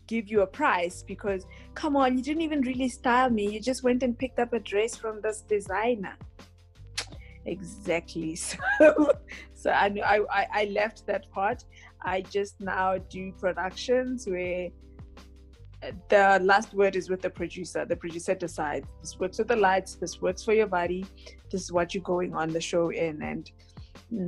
give 0.08 0.30
you 0.30 0.42
a 0.42 0.48
price 0.48 1.04
because 1.04 1.46
come 1.76 1.96
on, 1.96 2.18
you 2.18 2.24
didn't 2.24 2.42
even 2.42 2.62
really 2.62 2.90
style 2.90 3.30
me. 3.30 3.50
You 3.52 3.60
just 3.60 3.84
went 3.84 4.04
and 4.04 4.18
picked 4.18 4.40
up 4.40 4.54
a 4.54 4.60
dress 4.60 4.96
from 4.96 5.22
this 5.22 5.42
designer. 5.42 6.18
Exactly. 7.50 8.38
So, 8.80 9.12
so 9.54 9.72
I 9.72 9.90
knew 9.90 10.04
I, 10.04 10.20
I 10.32 10.48
I 10.62 10.64
left 10.66 11.06
that 11.08 11.30
part. 11.32 11.66
I 12.02 12.22
just 12.22 12.62
now 12.62 12.98
do 12.98 13.34
productions 13.34 14.26
where 14.26 14.70
uh, 15.84 15.92
the 16.08 16.40
last 16.42 16.74
word 16.74 16.96
is 16.96 17.10
with 17.10 17.22
the 17.22 17.30
producer. 17.30 17.86
The 17.86 17.96
producer 17.96 18.36
decides 18.36 18.88
this 19.02 19.20
works 19.20 19.38
with 19.40 19.50
the 19.50 19.56
lights, 19.56 19.96
this 19.96 20.22
works 20.22 20.44
for 20.44 20.54
your 20.54 20.68
body, 20.68 21.06
this 21.52 21.62
is 21.64 21.72
what 21.74 21.94
you're 21.94 22.10
going 22.16 22.34
on 22.34 22.50
the 22.50 22.62
show 22.62 22.90
in, 22.90 23.22
and 23.22 23.52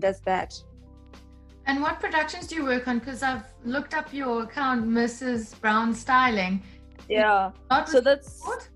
that's 0.02 0.20
that. 0.22 0.54
And 1.68 1.82
what 1.82 2.00
productions 2.00 2.48
do 2.48 2.56
you 2.56 2.66
work 2.66 2.88
on? 2.88 3.00
Because 3.00 3.24
I've 3.24 3.46
looked 3.64 3.94
up 3.94 4.12
your 4.12 4.44
account, 4.44 4.86
Mrs. 4.86 5.60
Brown 5.62 5.94
Styling. 5.94 6.62
Yeah. 7.08 7.52
So 7.86 8.02
that's 8.02 8.42
what? 8.44 8.68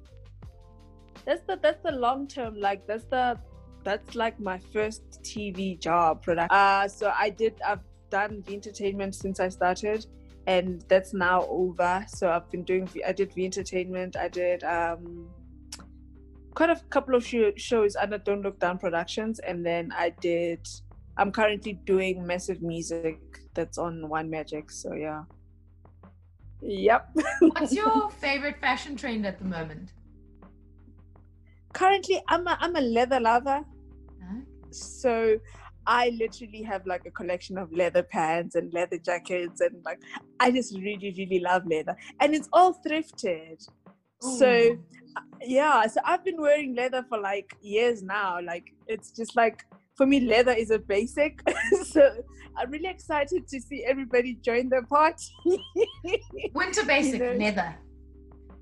that's 1.25 1.41
the 1.47 1.59
that's 1.61 1.81
the 1.83 1.91
long 1.91 2.27
term. 2.27 2.55
Like 2.55 2.87
that's 2.87 3.05
the 3.05 3.37
that's 3.85 4.15
like 4.15 4.37
my 4.39 4.59
first 4.73 5.03
TV 5.23 5.79
job 5.79 6.23
product. 6.23 6.51
Uh 6.51 6.87
so 6.87 7.13
I 7.15 7.29
did 7.29 7.53
I've 7.65 7.85
done 8.09 8.43
V 8.45 8.55
Entertainment 8.55 9.15
since 9.15 9.39
I 9.39 9.47
started 9.49 10.05
and 10.47 10.83
that's 10.89 11.13
now 11.13 11.45
over. 11.47 12.05
So 12.09 12.29
I've 12.29 12.49
been 12.51 12.63
doing 12.63 12.89
I 13.07 13.13
did 13.13 13.33
V 13.33 13.45
Entertainment, 13.45 14.17
I 14.17 14.27
did 14.27 14.63
um 14.63 15.29
quite 16.55 16.69
a 16.69 16.79
couple 16.89 17.15
of 17.15 17.25
show, 17.25 17.51
shows 17.55 17.95
under 17.95 18.17
Don't 18.17 18.41
Look 18.41 18.59
Down 18.59 18.77
Productions 18.77 19.39
and 19.39 19.65
then 19.65 19.91
I 19.95 20.09
did 20.09 20.67
I'm 21.17 21.31
currently 21.31 21.73
doing 21.85 22.23
MassiveMusic 22.23 23.19
that's 23.53 23.77
on 23.77 24.09
One 24.09 24.29
Magic. 24.29 24.71
So 24.71 24.93
yeah. 24.93 25.23
Yep. 26.61 27.09
What's 27.39 27.73
your 27.73 28.09
favorite 28.09 28.59
fashion 28.59 28.95
trend 28.95 29.25
at 29.25 29.37
the 29.39 29.45
moment? 29.45 29.91
Currently 31.73 32.21
I'm 32.27 32.47
a 32.47 32.57
I'm 32.59 32.75
a 32.75 32.81
leather 32.81 33.19
lover. 33.19 33.61
So 34.71 35.37
I 35.87 36.09
literally 36.09 36.63
have 36.63 36.85
like 36.85 37.05
a 37.05 37.11
collection 37.11 37.57
of 37.57 37.71
leather 37.71 38.03
pants 38.03 38.55
and 38.55 38.73
leather 38.73 38.97
jackets 38.97 39.61
and 39.61 39.83
like 39.85 39.99
I 40.39 40.51
just 40.51 40.75
really 40.75 41.13
really 41.17 41.39
love 41.39 41.63
leather 41.67 41.95
and 42.19 42.33
it's 42.33 42.49
all 42.51 42.73
thrifted. 42.85 43.65
So 44.21 44.77
uh, 45.17 45.21
yeah, 45.41 45.85
so 45.87 46.01
I've 46.03 46.25
been 46.25 46.41
wearing 46.41 46.75
leather 46.75 47.05
for 47.07 47.19
like 47.19 47.55
years 47.61 48.01
now. 48.01 48.39
Like 48.41 48.73
it's 48.87 49.11
just 49.11 49.35
like 49.35 49.65
for 49.95 50.05
me 50.05 50.21
leather 50.21 50.51
is 50.51 50.71
a 50.71 50.79
basic. 50.79 51.41
so 51.83 52.11
I'm 52.57 52.71
really 52.71 52.89
excited 52.89 53.47
to 53.47 53.61
see 53.61 53.85
everybody 53.85 54.35
join 54.35 54.69
the 54.69 54.81
party. 54.83 55.25
winter 56.53 56.85
basic 56.85 57.21
know, 57.21 57.33
leather. 57.33 57.75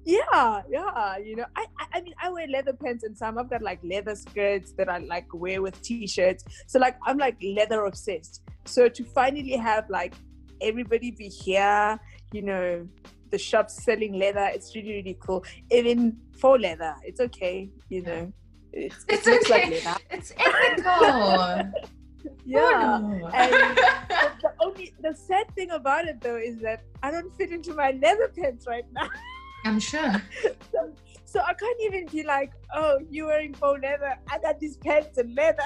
Yeah 0.05 0.61
yeah 0.69 1.17
you 1.17 1.35
know 1.35 1.45
I, 1.55 1.65
I 1.79 1.85
i 1.93 2.01
mean 2.01 2.13
i 2.21 2.29
wear 2.29 2.47
leather 2.47 2.73
pants 2.73 3.03
and 3.03 3.17
some 3.17 3.37
i've 3.37 3.49
got 3.49 3.61
like 3.61 3.79
leather 3.83 4.15
skirts 4.15 4.73
that 4.73 4.89
i 4.89 4.97
like 4.97 5.27
wear 5.33 5.61
with 5.61 5.81
t-shirts. 5.81 6.43
So 6.67 6.79
like 6.79 6.97
i'm 7.05 7.17
like 7.17 7.37
leather 7.41 7.85
obsessed. 7.85 8.41
So 8.65 8.89
to 8.89 9.03
finally 9.03 9.55
have 9.55 9.89
like 9.89 10.13
everybody 10.61 11.11
be 11.11 11.27
here 11.29 11.99
you 12.31 12.41
know 12.41 12.87
the 13.31 13.37
shops 13.37 13.83
selling 13.83 14.13
leather 14.19 14.49
it's 14.53 14.75
really 14.75 14.93
really 14.95 15.17
cool. 15.19 15.43
Even 15.71 16.17
faux 16.39 16.61
leather 16.61 16.95
it's 17.03 17.19
okay 17.21 17.69
you 17.89 18.01
know. 18.03 18.31
It's, 18.73 19.05
it 19.07 19.13
It's 19.13 19.27
looks 19.27 19.49
like 19.49 19.65
okay. 19.65 19.83
leather. 19.85 19.99
It's 20.11 20.33
ethical. 20.37 21.73
Oh, 22.25 22.29
yeah 22.45 22.99
Oh, 23.01 23.07
no. 23.07 23.27
and 23.27 23.51
the 24.43 24.51
only 24.61 24.93
the 25.01 25.13
sad 25.13 25.45
thing 25.55 25.71
about 25.71 26.05
it 26.07 26.19
though 26.21 26.37
is 26.37 26.59
that 26.59 26.81
i 27.01 27.11
don't 27.11 27.33
fit 27.35 27.51
into 27.51 27.73
my 27.73 27.91
leather 28.01 28.31
pants 28.37 28.65
right 28.67 28.85
now 28.93 29.07
I'm 29.63 29.79
sure. 29.79 30.21
so, 30.71 30.93
so 31.25 31.39
I 31.41 31.53
can't 31.53 31.81
even 31.81 32.05
be 32.07 32.23
like, 32.23 32.51
oh, 32.75 32.99
you 33.09 33.27
wearing 33.27 33.53
faux 33.53 33.81
leather. 33.81 34.15
I 34.29 34.39
got 34.39 34.59
these 34.59 34.77
pants 34.77 35.17
and 35.17 35.35
leather. 35.35 35.63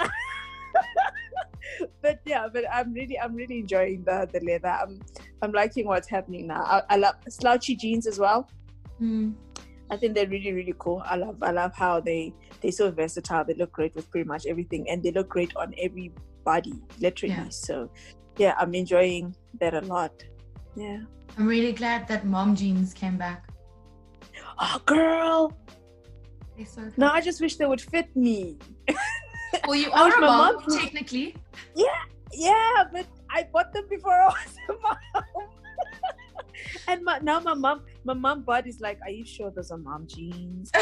but 2.02 2.20
yeah, 2.26 2.48
but 2.52 2.64
I'm 2.72 2.94
really, 2.94 3.20
I'm 3.20 3.36
really 3.36 3.60
enjoying 3.60 4.04
the 4.04 4.30
the 4.32 4.40
leather. 4.46 4.70
I'm, 4.70 5.02
I'm 5.42 5.52
liking 5.52 5.88
what's 5.88 6.08
happening 6.08 6.48
now. 6.48 6.64
I, 6.64 6.82
I 6.90 6.96
love 6.98 7.16
slouchy 7.30 7.76
jeans 7.76 8.08
as 8.08 8.20
well. 8.20 8.50
Mm. 9.02 9.34
I 9.90 9.96
think 9.96 10.16
they're 10.16 10.28
really, 10.28 10.52
really 10.52 10.74
cool. 10.78 11.02
I 11.06 11.16
love, 11.16 11.38
I 11.42 11.52
love 11.52 11.74
how 11.74 12.00
they 12.00 12.34
they're 12.62 12.72
so 12.72 12.92
versatile. 12.92 13.46
They 13.46 13.54
look 13.54 13.72
great 13.72 13.96
with 13.96 14.10
pretty 14.12 14.28
much 14.28 14.46
everything, 14.46 14.90
and 14.90 15.02
they 15.02 15.12
look 15.12 15.30
great 15.30 15.56
on 15.56 15.74
every 15.78 16.12
body, 16.44 16.74
literally. 17.00 17.36
Yeah. 17.36 17.50
So, 17.50 17.90
yeah, 18.38 18.56
I'm 18.58 18.74
enjoying 18.74 19.36
that 19.60 19.74
a 19.74 19.82
lot. 19.82 20.24
Yeah. 20.76 21.00
I'm 21.38 21.48
really 21.48 21.72
glad 21.72 22.08
that 22.08 22.26
mom 22.26 22.56
jeans 22.56 22.94
came 22.94 23.18
back. 23.18 23.47
Oh, 24.60 24.82
girl. 24.86 25.54
They're 26.56 26.66
so 26.66 26.92
No, 26.98 27.08
I 27.10 27.22
just 27.22 27.40
wish 27.42 27.56
they 27.58 27.66
would 27.66 27.82
fit 27.82 28.14
me. 28.16 28.58
Well, 29.68 29.76
you 29.76 29.92
are 29.94 30.08
a 30.08 30.22
my 30.22 30.28
mom, 30.28 30.56
mom- 30.56 30.80
technically. 30.80 31.36
Yeah, 31.76 31.86
Yeah, 32.34 32.84
but 32.92 33.06
I 33.30 33.44
bought 33.54 33.72
them 33.74 33.86
before 33.90 34.14
I 34.14 34.28
was 34.28 34.58
a 34.70 34.74
mom. 34.82 34.98
and 36.88 37.04
my, 37.04 37.20
now 37.20 37.40
my 37.40 37.54
mom, 37.54 37.84
my 38.04 38.14
mom 38.14 38.42
body's 38.44 38.80
like, 38.82 39.00
"Are 39.04 39.12
you 39.12 39.26
sure 39.26 39.52
those 39.52 39.70
are 39.72 39.78
mom 39.78 40.08
jeans?" 40.08 40.72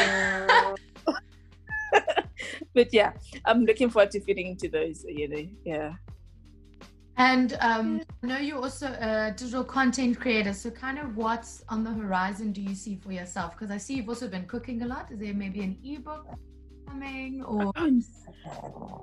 but 2.73 2.93
yeah, 2.93 3.13
I'm 3.45 3.65
looking 3.65 3.89
forward 3.89 4.11
to 4.11 4.21
fitting 4.21 4.47
into 4.47 4.69
those. 4.69 5.03
You 5.07 5.27
know, 5.29 5.43
yeah. 5.65 5.93
And 7.17 7.57
um, 7.61 8.01
I 8.23 8.27
know 8.27 8.37
you're 8.37 8.61
also 8.61 8.87
a 8.87 9.33
digital 9.35 9.63
content 9.63 10.19
creator. 10.19 10.53
So, 10.53 10.69
kind 10.69 10.99
of 10.99 11.15
what's 11.15 11.63
on 11.69 11.83
the 11.83 11.91
horizon 11.91 12.51
do 12.51 12.61
you 12.61 12.75
see 12.75 12.95
for 12.97 13.13
yourself? 13.13 13.53
Because 13.53 13.71
I 13.71 13.77
see 13.77 13.95
you've 13.95 14.09
also 14.09 14.27
been 14.27 14.45
cooking 14.45 14.81
a 14.81 14.85
lot. 14.85 15.11
Is 15.11 15.19
there 15.19 15.33
maybe 15.33 15.61
an 15.61 15.77
ebook 15.83 16.27
coming 16.87 17.41
or? 17.43 17.71
Oh, 17.77 18.01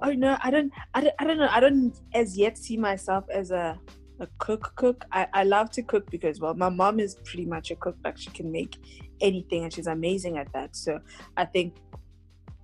oh 0.02 0.12
no, 0.12 0.36
I 0.42 0.50
don't, 0.50 0.70
I 0.92 1.00
don't, 1.00 1.14
I 1.18 1.24
don't 1.24 1.38
know. 1.38 1.48
I 1.50 1.60
don't 1.60 1.98
as 2.12 2.36
yet 2.36 2.58
see 2.58 2.76
myself 2.76 3.24
as 3.32 3.50
a 3.50 3.78
a 4.20 4.28
cook. 4.38 4.72
Cook. 4.76 5.04
I, 5.10 5.26
I 5.32 5.44
love 5.44 5.70
to 5.72 5.82
cook 5.82 6.10
because 6.10 6.38
well, 6.38 6.54
my 6.54 6.68
mom 6.68 7.00
is 7.00 7.14
pretty 7.24 7.46
much 7.46 7.70
a 7.70 7.76
cook. 7.76 7.96
Like 8.04 8.18
she 8.18 8.30
can 8.30 8.52
make 8.52 8.76
anything, 9.22 9.64
and 9.64 9.72
she's 9.72 9.86
amazing 9.86 10.36
at 10.36 10.52
that. 10.52 10.76
So 10.76 11.00
I 11.38 11.46
think 11.46 11.76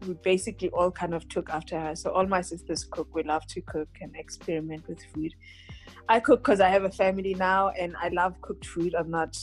we 0.06 0.14
basically 0.14 0.70
all 0.70 0.90
kind 0.90 1.14
of 1.14 1.28
took 1.28 1.50
after 1.50 1.78
her. 1.78 1.96
So 1.96 2.10
all 2.10 2.26
my 2.26 2.40
sisters 2.40 2.84
cook. 2.84 3.08
We 3.14 3.22
love 3.22 3.46
to 3.48 3.60
cook 3.62 3.88
and 4.00 4.14
experiment 4.16 4.86
with 4.88 5.00
food. 5.14 5.34
I 6.08 6.20
cook 6.20 6.40
because 6.42 6.60
I 6.60 6.68
have 6.68 6.84
a 6.84 6.90
family 6.90 7.34
now, 7.34 7.70
and 7.70 7.96
I 8.00 8.08
love 8.08 8.40
cooked 8.40 8.66
food. 8.66 8.94
I'm 8.94 9.10
not 9.10 9.36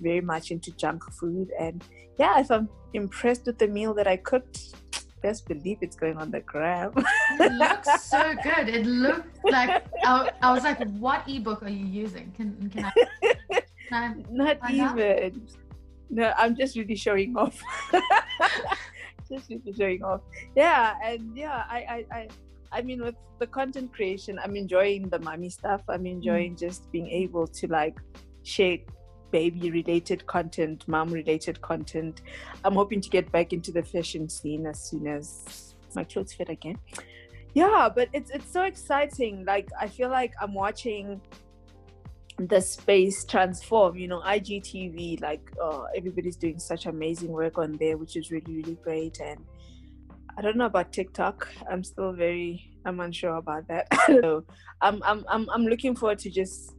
very 0.00 0.20
much 0.20 0.50
into 0.50 0.70
junk 0.72 1.02
food, 1.12 1.50
and 1.58 1.82
yeah, 2.18 2.40
if 2.40 2.50
I'm 2.50 2.68
impressed 2.94 3.46
with 3.46 3.58
the 3.58 3.68
meal 3.68 3.94
that 3.94 4.06
I 4.06 4.16
cooked, 4.16 4.74
best 5.22 5.48
believe 5.48 5.78
it's 5.80 5.96
going 5.96 6.16
on 6.18 6.30
the 6.30 6.40
gram. 6.40 6.92
It 7.40 7.52
looks 7.52 8.04
so 8.04 8.34
good. 8.42 8.68
It 8.68 8.86
looked 8.86 9.44
like 9.44 9.84
I, 10.04 10.30
I 10.42 10.52
was 10.52 10.64
like, 10.64 10.80
"What 10.92 11.28
ebook 11.28 11.62
are 11.62 11.68
you 11.68 11.86
using? 11.86 12.32
Can 12.36 12.70
can 12.70 12.84
I?" 12.84 12.92
Can 13.88 14.02
I 14.02 14.14
Not 14.30 14.70
even. 14.70 15.48
No, 16.08 16.32
I'm 16.36 16.54
just 16.54 16.76
really 16.76 16.94
showing 16.94 17.36
off. 17.36 17.60
just 19.28 19.50
really 19.50 19.72
showing 19.76 20.02
off. 20.02 20.20
Yeah, 20.54 20.94
and 21.04 21.36
yeah, 21.36 21.64
I, 21.68 22.04
I, 22.10 22.16
I, 22.16 22.28
I 22.72 22.82
mean, 22.82 23.02
with 23.02 23.14
the 23.38 23.46
content 23.46 23.92
creation, 23.92 24.38
I'm 24.42 24.56
enjoying 24.56 25.08
the 25.08 25.18
mommy 25.18 25.50
stuff. 25.50 25.82
I'm 25.88 26.04
mm. 26.04 26.12
enjoying 26.12 26.56
just 26.56 26.90
being 26.92 27.08
able 27.08 27.46
to 27.46 27.66
like 27.68 27.98
share 28.42 28.78
baby 29.30 29.70
related 29.70 30.26
content, 30.26 30.86
mom 30.86 31.10
related 31.10 31.60
content. 31.60 32.22
I'm 32.64 32.74
hoping 32.74 33.00
to 33.00 33.08
get 33.08 33.30
back 33.32 33.52
into 33.52 33.72
the 33.72 33.82
fashion 33.82 34.28
scene 34.28 34.66
as 34.66 34.80
soon 34.80 35.06
as 35.06 35.74
my 35.94 36.04
clothes 36.04 36.32
fit 36.32 36.48
again. 36.48 36.78
Yeah, 37.54 37.88
but 37.94 38.08
it's 38.12 38.30
it's 38.30 38.50
so 38.52 38.62
exciting. 38.64 39.44
Like 39.46 39.68
I 39.80 39.88
feel 39.88 40.10
like 40.10 40.32
I'm 40.40 40.52
watching 40.52 41.20
the 42.38 42.60
space 42.60 43.24
transform 43.24 43.96
you 43.96 44.08
know 44.08 44.20
igtv 44.20 45.20
like 45.22 45.50
uh, 45.62 45.84
everybody's 45.96 46.36
doing 46.36 46.58
such 46.58 46.86
amazing 46.86 47.30
work 47.30 47.56
on 47.56 47.72
there 47.74 47.96
which 47.96 48.16
is 48.16 48.30
really 48.30 48.56
really 48.56 48.78
great 48.84 49.18
and 49.20 49.42
i 50.36 50.42
don't 50.42 50.56
know 50.56 50.66
about 50.66 50.92
tiktok 50.92 51.48
i'm 51.70 51.82
still 51.82 52.12
very 52.12 52.70
i'm 52.84 53.00
unsure 53.00 53.36
about 53.36 53.66
that 53.68 53.86
so 54.06 54.44
I'm, 54.82 55.02
I'm 55.02 55.24
i'm 55.28 55.48
i'm 55.48 55.64
looking 55.64 55.96
forward 55.96 56.18
to 56.20 56.30
just 56.30 56.76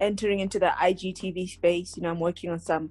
entering 0.00 0.40
into 0.40 0.58
the 0.58 0.72
IGTV 0.80 1.48
space. 1.48 1.96
You 1.96 2.02
know, 2.02 2.10
I'm 2.10 2.20
working 2.20 2.50
on 2.50 2.58
some 2.58 2.90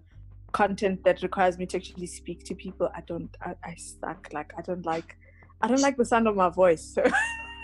content 0.51 1.03
that 1.03 1.21
requires 1.21 1.57
me 1.57 1.65
to 1.67 1.77
actually 1.77 2.07
speak 2.07 2.43
to 2.45 2.55
people. 2.55 2.89
I 2.95 3.01
don't. 3.01 3.29
I, 3.41 3.53
I 3.63 3.75
suck. 3.75 4.29
Like 4.31 4.53
I 4.57 4.61
don't 4.61 4.85
like. 4.85 5.17
I 5.61 5.67
don't 5.67 5.81
like 5.81 5.97
the 5.97 6.05
sound 6.05 6.27
of 6.27 6.35
my 6.35 6.49
voice. 6.49 6.97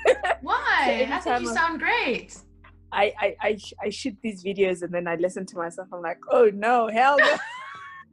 So. 0.05 0.19
Why? 0.41 1.07
I 1.09 1.19
think 1.21 1.41
you 1.41 1.49
I'm, 1.49 1.55
sound 1.55 1.79
great. 1.79 2.35
I, 2.93 3.13
I, 3.19 3.35
I, 3.41 3.57
I 3.81 3.89
shoot 3.89 4.15
these 4.21 4.43
videos 4.43 4.81
and 4.81 4.93
then 4.93 5.07
I 5.07 5.15
listen 5.15 5.45
to 5.47 5.57
myself. 5.57 5.87
I'm 5.91 6.01
like, 6.01 6.19
oh 6.31 6.51
no, 6.53 6.87
hell 6.87 7.17
no. 7.17 7.37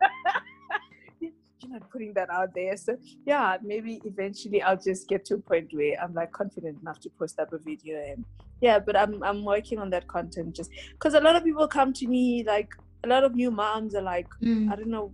You're 1.20 1.32
not 1.68 1.90
putting 1.90 2.14
that 2.14 2.30
out 2.30 2.54
there. 2.54 2.76
So 2.76 2.96
yeah, 3.26 3.58
maybe 3.62 4.00
eventually 4.04 4.62
I'll 4.62 4.80
just 4.80 5.08
get 5.08 5.24
to 5.26 5.34
a 5.34 5.38
point 5.38 5.68
where 5.72 6.00
I'm 6.02 6.14
like 6.14 6.32
confident 6.32 6.80
enough 6.80 7.00
to 7.00 7.10
post 7.18 7.38
up 7.38 7.52
a 7.52 7.58
video 7.58 7.98
and 7.98 8.24
yeah, 8.60 8.78
but 8.78 8.96
I'm 8.96 9.22
I'm 9.22 9.44
working 9.44 9.78
on 9.78 9.90
that 9.90 10.08
content 10.08 10.56
just 10.56 10.70
because 10.92 11.14
a 11.14 11.20
lot 11.20 11.36
of 11.36 11.44
people 11.44 11.66
come 11.68 11.92
to 11.94 12.06
me 12.06 12.44
like 12.46 12.70
a 13.04 13.08
lot 13.08 13.24
of 13.24 13.34
new 13.34 13.50
moms 13.50 13.94
are 13.94 14.02
like, 14.02 14.28
mm. 14.42 14.70
I 14.70 14.76
don't 14.76 14.90
know, 14.90 15.12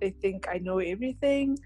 they 0.00 0.10
think 0.10 0.46
I 0.48 0.58
know 0.58 0.78
everything 0.78 1.58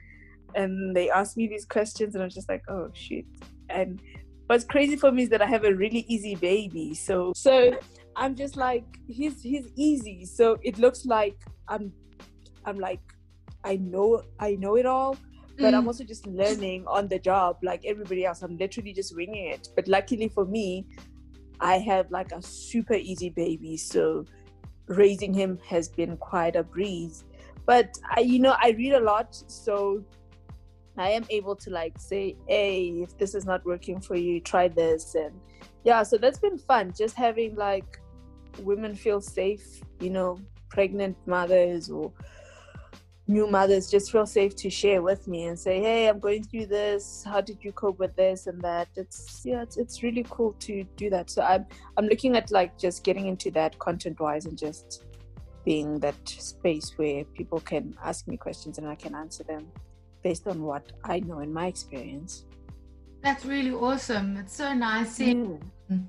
and 0.54 0.97
they 0.97 1.11
ask 1.11 1.37
me 1.37 1.47
these 1.49 1.64
questions 1.64 2.14
and 2.14 2.23
I'm 2.23 2.30
just 2.30 2.49
like, 2.49 2.62
oh 2.68 2.90
shit. 2.92 3.26
And 3.68 4.00
what's 4.48 4.64
crazy 4.64 4.96
for 4.96 5.12
me 5.12 5.24
is 5.24 5.28
that 5.28 5.42
I 5.42 5.46
have 5.46 5.64
a 5.64 5.74
really 5.74 6.04
easy 6.08 6.34
baby. 6.34 6.94
So 6.94 7.32
so 7.36 7.78
I'm 8.16 8.34
just 8.34 8.56
like 8.56 8.84
he's 9.06 9.42
he's 9.42 9.68
easy. 9.76 10.24
So 10.24 10.58
it 10.62 10.78
looks 10.78 11.04
like 11.06 11.36
I'm 11.68 11.92
I'm 12.64 12.78
like 12.78 13.00
I 13.64 13.76
know 13.76 14.22
I 14.40 14.56
know 14.56 14.76
it 14.76 14.86
all, 14.86 15.16
but 15.58 15.74
mm. 15.74 15.76
I'm 15.76 15.86
also 15.86 16.02
just 16.02 16.26
learning 16.26 16.84
on 16.86 17.08
the 17.08 17.18
job 17.18 17.58
like 17.62 17.84
everybody 17.84 18.24
else. 18.24 18.42
I'm 18.42 18.56
literally 18.56 18.92
just 18.92 19.14
winging 19.14 19.48
it. 19.48 19.68
But 19.76 19.86
luckily 19.86 20.28
for 20.28 20.46
me, 20.46 20.86
I 21.60 21.78
have 21.78 22.10
like 22.10 22.32
a 22.32 22.40
super 22.40 22.94
easy 22.94 23.30
baby, 23.30 23.76
so 23.76 24.24
raising 24.86 25.34
him 25.34 25.58
has 25.66 25.88
been 25.88 26.16
quite 26.16 26.56
a 26.56 26.62
breeze. 26.62 27.24
But 27.66 27.98
I, 28.16 28.20
you 28.20 28.38
know, 28.38 28.56
I 28.58 28.70
read 28.70 28.94
a 28.94 29.00
lot, 29.00 29.34
so 29.34 30.02
I 30.98 31.10
am 31.10 31.24
able 31.30 31.56
to 31.56 31.70
like 31.70 31.98
say, 31.98 32.36
hey, 32.46 32.88
if 33.02 33.16
this 33.18 33.34
is 33.34 33.44
not 33.44 33.64
working 33.64 34.00
for 34.00 34.16
you, 34.16 34.40
try 34.40 34.68
this. 34.68 35.14
And 35.14 35.34
yeah, 35.84 36.02
so 36.02 36.18
that's 36.18 36.38
been 36.38 36.58
fun. 36.58 36.92
Just 36.96 37.14
having 37.14 37.54
like 37.54 38.00
women 38.62 38.94
feel 38.94 39.20
safe, 39.20 39.80
you 40.00 40.10
know, 40.10 40.38
pregnant 40.68 41.16
mothers 41.26 41.90
or 41.90 42.12
new 43.26 43.46
mothers 43.46 43.90
just 43.90 44.10
feel 44.10 44.26
safe 44.26 44.56
to 44.56 44.70
share 44.70 45.02
with 45.02 45.28
me 45.28 45.44
and 45.44 45.58
say, 45.58 45.80
hey, 45.80 46.08
I'm 46.08 46.18
going 46.18 46.42
through 46.42 46.66
this. 46.66 47.22
How 47.24 47.40
did 47.40 47.58
you 47.62 47.72
cope 47.72 47.98
with 47.98 48.16
this 48.16 48.46
and 48.46 48.60
that? 48.62 48.88
It's 48.96 49.42
yeah, 49.44 49.62
it's, 49.62 49.76
it's 49.76 50.02
really 50.02 50.26
cool 50.30 50.54
to 50.60 50.84
do 50.96 51.10
that. 51.10 51.30
So 51.30 51.42
I'm 51.42 51.66
I'm 51.96 52.06
looking 52.06 52.36
at 52.36 52.50
like 52.50 52.78
just 52.78 53.04
getting 53.04 53.26
into 53.26 53.50
that 53.52 53.78
content 53.78 54.18
wise 54.18 54.46
and 54.46 54.58
just 54.58 55.04
being 55.64 56.00
that 56.00 56.16
space 56.26 56.92
where 56.96 57.24
people 57.24 57.60
can 57.60 57.94
ask 58.02 58.26
me 58.26 58.36
questions 58.36 58.78
and 58.78 58.88
I 58.88 58.94
can 58.94 59.14
answer 59.14 59.44
them 59.44 59.70
based 60.22 60.46
on 60.46 60.62
what 60.62 60.92
I 61.04 61.20
know 61.20 61.40
in 61.40 61.52
my 61.52 61.66
experience. 61.66 62.44
That's 63.22 63.44
really 63.44 63.72
awesome. 63.72 64.37
It's 64.37 64.54
so 64.54 64.72
nice 64.72 65.12
seeing 65.12 65.60
mm. 65.90 66.04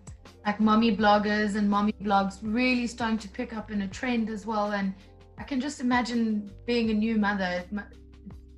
like 0.46 0.60
mommy 0.60 0.96
bloggers 0.96 1.56
and 1.56 1.70
mommy 1.70 1.94
blogs 2.02 2.38
really 2.42 2.88
starting 2.88 3.18
to 3.20 3.30
pick 3.30 3.54
up 3.54 3.72
in 3.72 3.82
a 3.82 3.88
trend 3.88 4.30
as 4.30 4.46
well. 4.46 4.72
And 4.74 4.94
I 5.38 5.44
can 5.44 5.60
just 5.60 5.80
imagine 5.80 6.52
being 6.66 6.90
a 6.92 6.94
new 6.94 7.18
mother. 7.18 7.64
It's 7.64 7.74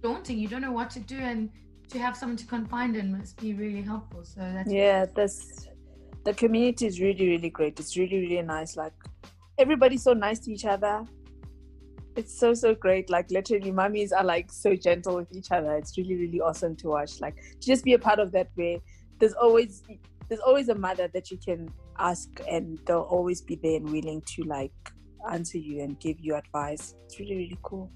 daunting. 0.01 0.37
You 0.37 0.47
don't 0.47 0.61
know 0.61 0.71
what 0.71 0.89
to 0.91 0.99
do, 0.99 1.17
and 1.17 1.49
to 1.89 1.99
have 1.99 2.17
someone 2.17 2.37
to 2.37 2.45
confide 2.45 2.95
in 2.95 3.17
must 3.17 3.39
be 3.39 3.53
really 3.53 3.81
helpful. 3.81 4.23
So 4.23 4.39
that's 4.39 4.71
yeah. 4.71 5.05
That's 5.15 5.67
the 6.25 6.33
community 6.33 6.87
is 6.87 6.99
really 6.99 7.27
really 7.29 7.49
great. 7.49 7.79
It's 7.79 7.95
really 7.95 8.19
really 8.19 8.41
nice. 8.41 8.75
Like 8.75 8.93
everybody's 9.57 10.03
so 10.03 10.13
nice 10.13 10.39
to 10.39 10.51
each 10.51 10.65
other 10.65 11.05
it's 12.15 12.37
so 12.37 12.53
so 12.53 12.75
great. 12.75 13.09
Like 13.09 13.31
literally 13.31 13.71
mummies 13.71 14.11
are 14.11 14.23
like 14.23 14.51
so 14.51 14.75
gentle 14.75 15.15
with 15.15 15.35
each 15.35 15.51
other. 15.51 15.75
It's 15.75 15.97
really 15.97 16.15
really 16.15 16.41
awesome 16.41 16.75
to 16.77 16.87
watch. 16.87 17.19
Like 17.21 17.35
to 17.35 17.67
just 17.67 17.83
be 17.83 17.93
a 17.93 17.99
part 17.99 18.19
of 18.19 18.31
that 18.33 18.49
way 18.57 18.81
there's 19.21 19.33
always 19.33 19.83
there's 20.27 20.41
always 20.41 20.67
a 20.69 20.75
mother 20.75 21.07
that 21.13 21.31
you 21.31 21.37
can 21.37 21.69
ask 21.99 22.27
and 22.49 22.79
they'll 22.85 23.09
always 23.17 23.41
be 23.41 23.55
there 23.55 23.77
and 23.77 23.89
willing 23.89 24.21
to 24.25 24.43
like 24.43 24.73
answer 25.31 25.57
you 25.57 25.81
and 25.81 25.99
give 25.99 26.19
you 26.19 26.35
advice. 26.35 26.95
It's 27.05 27.19
really 27.19 27.35
really 27.35 27.59
cool. 27.61 27.89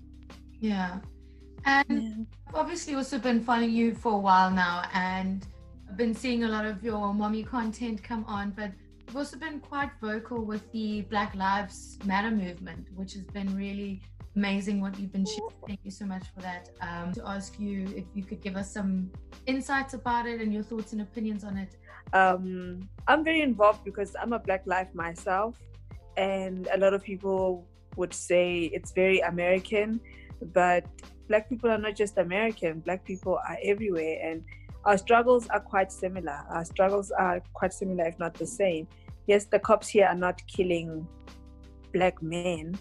Yeah. 0.62 1.00
And 1.66 1.86
yeah. 1.90 2.24
I've 2.48 2.56
obviously 2.56 2.94
also 2.96 3.18
been 3.18 3.44
following 3.44 3.72
you 3.72 3.96
for 3.96 4.14
a 4.14 4.18
while 4.18 4.52
now 4.52 4.84
and 4.94 5.46
I've 5.90 5.98
been 5.98 6.14
seeing 6.14 6.44
a 6.44 6.48
lot 6.48 6.66
of 6.66 6.84
your 6.84 7.14
mommy 7.14 7.44
content 7.44 8.04
come 8.04 8.24
on 8.26 8.52
but 8.52 8.72
You've 9.08 9.18
also 9.18 9.38
been 9.38 9.60
quite 9.60 9.92
vocal 10.02 10.44
with 10.44 10.72
the 10.72 11.02
Black 11.02 11.36
Lives 11.36 12.00
Matter 12.06 12.32
movement, 12.32 12.88
which 12.96 13.14
has 13.14 13.24
been 13.24 13.56
really 13.56 14.02
amazing 14.36 14.82
what 14.82 15.00
you've 15.00 15.12
been 15.12 15.26
sharing. 15.26 15.50
Thank 15.68 15.80
you 15.84 15.92
so 15.92 16.06
much 16.06 16.26
for 16.34 16.42
that. 16.42 16.70
Um, 16.82 17.12
to 17.14 17.28
ask 17.28 17.60
you 17.60 17.88
if 17.96 18.06
you 18.14 18.24
could 18.24 18.42
give 18.42 18.56
us 18.56 18.72
some 18.72 19.12
insights 19.46 19.94
about 19.94 20.26
it 20.28 20.42
and 20.42 20.54
your 20.54 20.64
thoughts 20.64 20.94
and 20.94 21.02
opinions 21.02 21.44
on 21.44 21.58
it. 21.58 21.76
Um, 22.14 22.88
I'm 23.08 23.24
very 23.24 23.42
involved 23.42 23.84
because 23.84 24.16
I'm 24.22 24.34
a 24.34 24.40
Black 24.40 24.64
life 24.66 24.94
myself, 24.94 25.58
and 26.18 26.68
a 26.74 26.78
lot 26.78 26.94
of 26.94 27.04
people 27.04 27.66
would 27.96 28.14
say 28.14 28.70
it's 28.74 28.92
very 28.92 29.20
American, 29.20 30.00
but 30.54 30.86
Black 31.28 31.50
people 31.50 31.70
are 31.70 31.78
not 31.78 31.96
just 31.96 32.18
American. 32.18 32.80
Black 32.80 33.04
people 33.06 33.40
are 33.48 33.58
everywhere, 33.64 34.20
and 34.24 34.44
our 34.86 34.98
struggles 34.98 35.48
are 35.48 35.60
quite 35.60 35.92
similar. 35.92 36.46
Our 36.50 36.66
struggles 36.66 37.12
are 37.12 37.42
quite 37.54 37.74
similar, 37.74 38.06
if 38.06 38.20
not 38.20 38.36
the 38.36 38.46
same. 38.46 38.88
Yes, 39.28 39.46
the 39.46 39.60
cops 39.60 39.88
here 39.88 40.06
are 40.06 40.16
not 40.16 40.46
killing 40.46 41.08
black 41.92 42.22
men, 42.22 42.78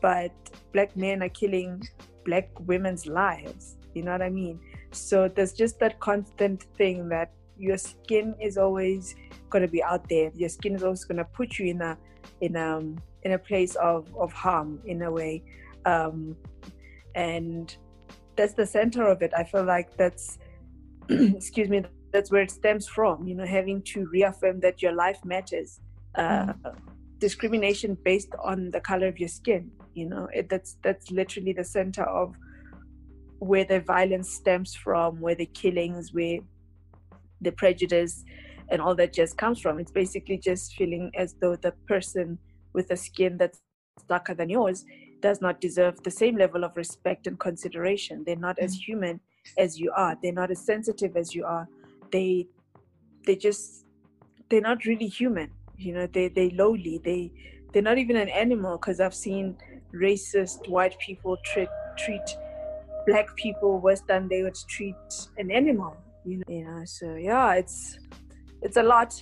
but 0.00 0.32
black 0.72 0.96
men 0.96 1.22
are 1.22 1.28
killing 1.28 1.82
black 2.24 2.48
women's 2.66 3.06
lives. 3.06 3.76
You 3.94 4.02
know 4.02 4.12
what 4.12 4.22
I 4.22 4.30
mean? 4.30 4.60
So 4.92 5.28
there's 5.28 5.52
just 5.52 5.78
that 5.80 5.98
constant 6.00 6.64
thing 6.76 7.08
that 7.08 7.32
your 7.58 7.76
skin 7.76 8.34
is 8.40 8.56
always 8.56 9.14
going 9.50 9.62
to 9.62 9.68
be 9.68 9.82
out 9.82 10.08
there. 10.08 10.30
Your 10.34 10.48
skin 10.48 10.74
is 10.74 10.82
always 10.82 11.04
going 11.04 11.18
to 11.18 11.24
put 11.24 11.58
you 11.58 11.66
in 11.66 11.82
a 11.82 11.98
in 12.40 12.56
a 12.56 12.78
in 13.22 13.32
a 13.32 13.38
place 13.38 13.74
of 13.76 14.14
of 14.16 14.32
harm 14.32 14.80
in 14.84 15.02
a 15.02 15.10
way, 15.10 15.42
um, 15.84 16.36
and 17.14 17.76
that's 18.36 18.54
the 18.54 18.66
center 18.66 19.06
of 19.08 19.22
it. 19.22 19.32
I 19.36 19.44
feel 19.44 19.64
like 19.64 19.96
that's 19.96 20.38
excuse 21.08 21.68
me, 21.68 21.82
that's 22.12 22.30
where 22.30 22.42
it 22.42 22.50
stems 22.50 22.86
from. 22.86 23.26
You 23.26 23.34
know, 23.34 23.46
having 23.46 23.82
to 23.94 24.06
reaffirm 24.06 24.60
that 24.60 24.80
your 24.82 24.92
life 24.92 25.24
matters. 25.24 25.80
Uh, 26.14 26.52
mm. 26.52 26.76
Discrimination 27.18 27.98
based 28.04 28.32
on 28.44 28.70
the 28.70 28.80
color 28.80 29.08
of 29.08 29.18
your 29.18 29.28
skin. 29.28 29.72
You 29.98 30.08
know, 30.08 30.28
it, 30.32 30.48
that's 30.48 30.76
that's 30.82 31.10
literally 31.10 31.52
the 31.52 31.64
center 31.64 32.04
of 32.04 32.34
where 33.38 33.64
the 33.64 33.80
violence 33.80 34.30
stems 34.30 34.74
from, 34.74 35.20
where 35.20 35.34
the 35.34 35.46
killings, 35.46 36.12
where 36.12 36.38
the 37.40 37.52
prejudice, 37.52 38.24
and 38.70 38.80
all 38.82 38.94
that 38.96 39.12
just 39.12 39.36
comes 39.36 39.60
from. 39.60 39.78
It's 39.78 39.92
basically 39.92 40.38
just 40.38 40.74
feeling 40.74 41.10
as 41.16 41.34
though 41.40 41.56
the 41.56 41.72
person 41.86 42.38
with 42.72 42.90
a 42.90 42.96
skin 42.96 43.36
that's 43.38 43.60
darker 44.08 44.34
than 44.34 44.48
yours 44.48 44.84
does 45.20 45.40
not 45.40 45.60
deserve 45.60 46.02
the 46.02 46.10
same 46.10 46.36
level 46.36 46.64
of 46.64 46.76
respect 46.76 47.26
and 47.26 47.38
consideration. 47.38 48.22
They're 48.24 48.36
not 48.36 48.58
as 48.58 48.76
mm. 48.76 48.82
human 48.82 49.20
as 49.56 49.78
you 49.78 49.90
are 49.96 50.16
they're 50.22 50.32
not 50.32 50.50
as 50.50 50.60
sensitive 50.60 51.16
as 51.16 51.34
you 51.34 51.44
are 51.44 51.66
they 52.12 52.46
they 53.26 53.36
just 53.36 53.86
they're 54.50 54.60
not 54.60 54.84
really 54.84 55.06
human 55.06 55.50
you 55.76 55.94
know 55.94 56.06
they 56.06 56.28
they 56.28 56.50
lowly 56.50 57.00
they 57.04 57.32
they're 57.72 57.82
not 57.82 57.98
even 57.98 58.16
an 58.16 58.28
animal 58.28 58.76
because 58.76 59.00
i've 59.00 59.14
seen 59.14 59.56
racist 59.94 60.68
white 60.68 60.98
people 60.98 61.36
treat 61.44 61.68
treat 61.96 62.36
black 63.06 63.34
people 63.36 63.80
worse 63.80 64.02
than 64.02 64.28
they 64.28 64.42
would 64.42 64.56
treat 64.68 64.94
an 65.38 65.50
animal 65.50 65.96
you 66.24 66.38
know, 66.38 66.44
you 66.48 66.64
know 66.64 66.84
so 66.84 67.14
yeah 67.14 67.54
it's 67.54 67.98
it's 68.62 68.76
a 68.76 68.82
lot. 68.82 69.14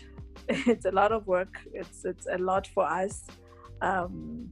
It's 0.48 0.84
a 0.84 0.92
lot 0.92 1.10
of 1.10 1.26
work. 1.26 1.58
It's 1.74 2.04
it's 2.04 2.26
a 2.32 2.38
lot 2.38 2.68
for 2.68 2.84
us. 2.84 3.24
Um 3.82 4.48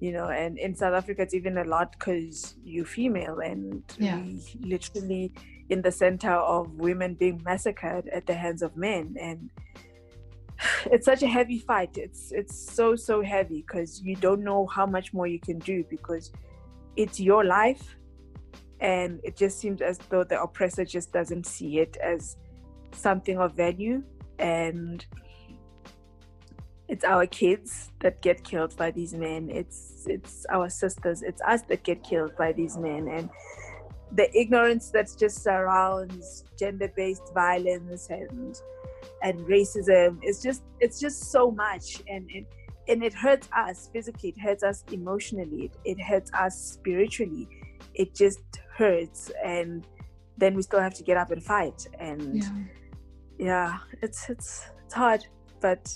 you 0.00 0.10
know 0.10 0.26
and 0.26 0.58
in 0.58 0.74
south 0.74 0.94
africa 0.94 1.22
it's 1.22 1.32
even 1.32 1.58
a 1.58 1.64
lot 1.64 1.92
because 1.92 2.56
you're 2.64 2.84
female 2.84 3.38
and 3.38 3.84
yeah. 3.98 4.16
we 4.16 4.42
literally 4.60 5.32
in 5.72 5.80
the 5.80 5.92
center 5.92 6.32
of 6.32 6.72
women 6.74 7.14
being 7.14 7.40
massacred 7.44 8.08
at 8.08 8.26
the 8.26 8.34
hands 8.34 8.62
of 8.62 8.76
men. 8.76 9.16
And 9.18 9.48
it's 10.86 11.06
such 11.06 11.22
a 11.22 11.26
heavy 11.26 11.58
fight. 11.58 11.96
It's 11.96 12.32
it's 12.32 12.56
so 12.74 12.96
so 12.96 13.22
heavy 13.22 13.64
because 13.66 14.00
you 14.02 14.16
don't 14.16 14.42
know 14.42 14.66
how 14.66 14.86
much 14.86 15.12
more 15.12 15.26
you 15.26 15.40
can 15.40 15.58
do 15.58 15.84
because 15.90 16.32
it's 16.96 17.18
your 17.18 17.44
life 17.44 17.96
and 18.80 19.20
it 19.22 19.36
just 19.36 19.58
seems 19.58 19.80
as 19.80 19.98
though 20.10 20.24
the 20.24 20.40
oppressor 20.40 20.84
just 20.84 21.12
doesn't 21.12 21.46
see 21.46 21.78
it 21.78 21.96
as 22.02 22.36
something 22.92 23.38
of 23.38 23.54
value 23.54 24.02
and 24.38 25.06
it's 26.88 27.04
our 27.04 27.26
kids 27.26 27.90
that 28.00 28.20
get 28.20 28.44
killed 28.44 28.76
by 28.76 28.90
these 28.90 29.14
men. 29.14 29.48
It's 29.50 30.04
it's 30.06 30.44
our 30.50 30.68
sisters. 30.68 31.22
It's 31.22 31.40
us 31.42 31.62
that 31.62 31.84
get 31.84 32.02
killed 32.02 32.36
by 32.36 32.52
these 32.52 32.76
men 32.76 33.08
and 33.08 33.30
the 34.14 34.28
ignorance 34.38 34.90
that 34.90 35.08
just 35.18 35.42
surrounds 35.42 36.44
gender-based 36.58 37.32
violence 37.32 38.10
and 38.10 38.60
and 39.22 39.40
racism. 39.40 40.18
It's 40.22 40.42
just 40.42 40.62
it's 40.80 41.00
just 41.00 41.30
so 41.30 41.50
much 41.50 42.02
and 42.08 42.30
it, 42.30 42.46
and 42.88 43.02
it 43.02 43.14
hurts 43.14 43.48
us 43.56 43.88
physically 43.92 44.30
it 44.30 44.40
hurts 44.40 44.64
us 44.64 44.82
emotionally 44.90 45.66
it, 45.66 45.76
it 45.84 46.02
hurts 46.02 46.30
us 46.32 46.58
spiritually. 46.58 47.48
It 47.94 48.14
just 48.14 48.40
hurts 48.76 49.30
and 49.44 49.86
then 50.38 50.54
we 50.54 50.62
still 50.62 50.80
have 50.80 50.94
to 50.94 51.02
get 51.02 51.16
up 51.16 51.30
and 51.30 51.42
fight 51.42 51.86
and 51.98 52.42
yeah, 53.38 53.38
yeah 53.38 53.78
it's 54.00 54.28
it's 54.30 54.66
it's 54.84 54.94
hard 54.94 55.24
but 55.60 55.86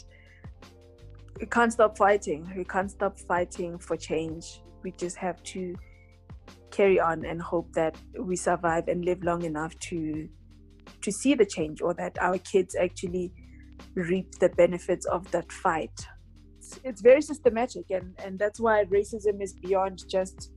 we 1.41 1.47
can't 1.47 1.73
stop 1.73 1.97
fighting. 1.99 2.51
We 2.57 2.65
can't 2.65 2.91
stop 2.91 3.19
fighting 3.19 3.79
for 3.79 3.97
change. 3.97 4.63
We 4.83 4.93
just 4.93 5.17
have 5.17 5.43
to 5.45 5.75
carry 6.71 7.01
on 7.01 7.25
and 7.25 7.41
hope 7.41 7.73
that 7.73 7.97
we 8.19 8.37
survive 8.37 8.89
and 8.89 9.05
live 9.05 9.23
long 9.23 9.43
enough 9.43 9.79
to 9.91 10.29
to 11.03 11.13
see 11.13 11.35
the 11.35 11.47
change 11.47 11.81
or 11.81 11.95
that 11.95 12.17
our 12.21 12.39
kids 12.39 12.75
actually 12.75 13.33
reap 13.95 14.39
the 14.39 14.49
benefits 14.51 15.07
of 15.07 15.31
that 15.31 15.51
fight. 15.51 16.07
It's, 16.59 16.81
it's 16.85 17.01
very 17.01 17.23
systematic 17.23 17.91
and 17.91 18.15
and 18.25 18.39
that's 18.39 18.61
why 18.61 18.85
racism 18.85 19.43
is 19.43 19.53
beyond 19.55 20.05
just 20.09 20.51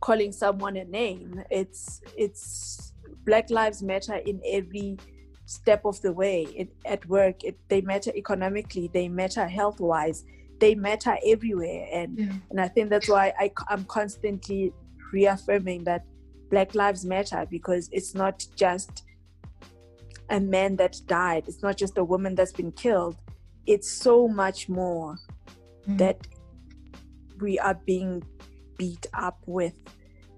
calling 0.00 0.32
someone 0.32 0.76
a 0.76 0.84
name. 0.84 1.42
It's 1.50 2.00
it's 2.16 2.92
black 3.24 3.50
lives 3.50 3.82
matter 3.82 4.16
in 4.16 4.40
every 4.46 4.98
step 5.46 5.84
of 5.84 6.00
the 6.02 6.12
way. 6.12 6.46
It, 6.54 6.68
at 6.84 7.06
work 7.06 7.44
it, 7.44 7.58
they 7.68 7.80
matter 7.80 8.12
economically 8.14 8.90
they 8.92 9.08
matter 9.08 9.46
health 9.46 9.80
wise 9.80 10.24
they 10.60 10.74
matter 10.74 11.16
everywhere. 11.24 11.86
And 11.92 12.18
yeah. 12.18 12.32
and 12.50 12.60
i 12.60 12.68
think 12.68 12.90
that's 12.90 13.08
why 13.08 13.32
I, 13.38 13.52
i'm 13.68 13.84
constantly 13.84 14.72
reaffirming 15.12 15.84
that 15.84 16.04
black 16.50 16.74
lives 16.74 17.04
matter 17.04 17.46
because 17.50 17.88
it's 17.92 18.14
not 18.14 18.44
just 18.56 19.04
a 20.30 20.40
man 20.40 20.76
that 20.76 20.96
died. 21.06 21.44
It's 21.46 21.62
not 21.62 21.76
just 21.76 21.98
a 21.98 22.04
woman 22.04 22.34
that's 22.34 22.52
been 22.52 22.72
killed. 22.72 23.16
It's 23.66 23.90
so 23.90 24.28
much 24.28 24.68
more 24.68 25.16
mm. 25.88 25.98
that 25.98 26.26
we 27.40 27.58
are 27.58 27.78
being 27.86 28.22
beat 28.76 29.06
up 29.14 29.38
with. 29.46 29.74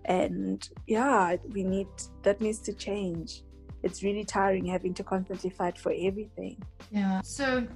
And 0.07 0.67
yeah 0.87 1.37
we 1.53 1.63
need 1.63 1.89
that 2.23 2.41
needs 2.41 2.59
to 2.61 2.73
change. 2.73 3.43
It's 3.83 4.03
really 4.03 4.25
tiring 4.25 4.67
having 4.67 4.95
to 4.95 5.05
constantly 5.05 5.51
fight 5.51 5.79
for 5.79 5.93
everything. 5.97 6.63
Yeah. 6.91 7.21
So 7.23 7.67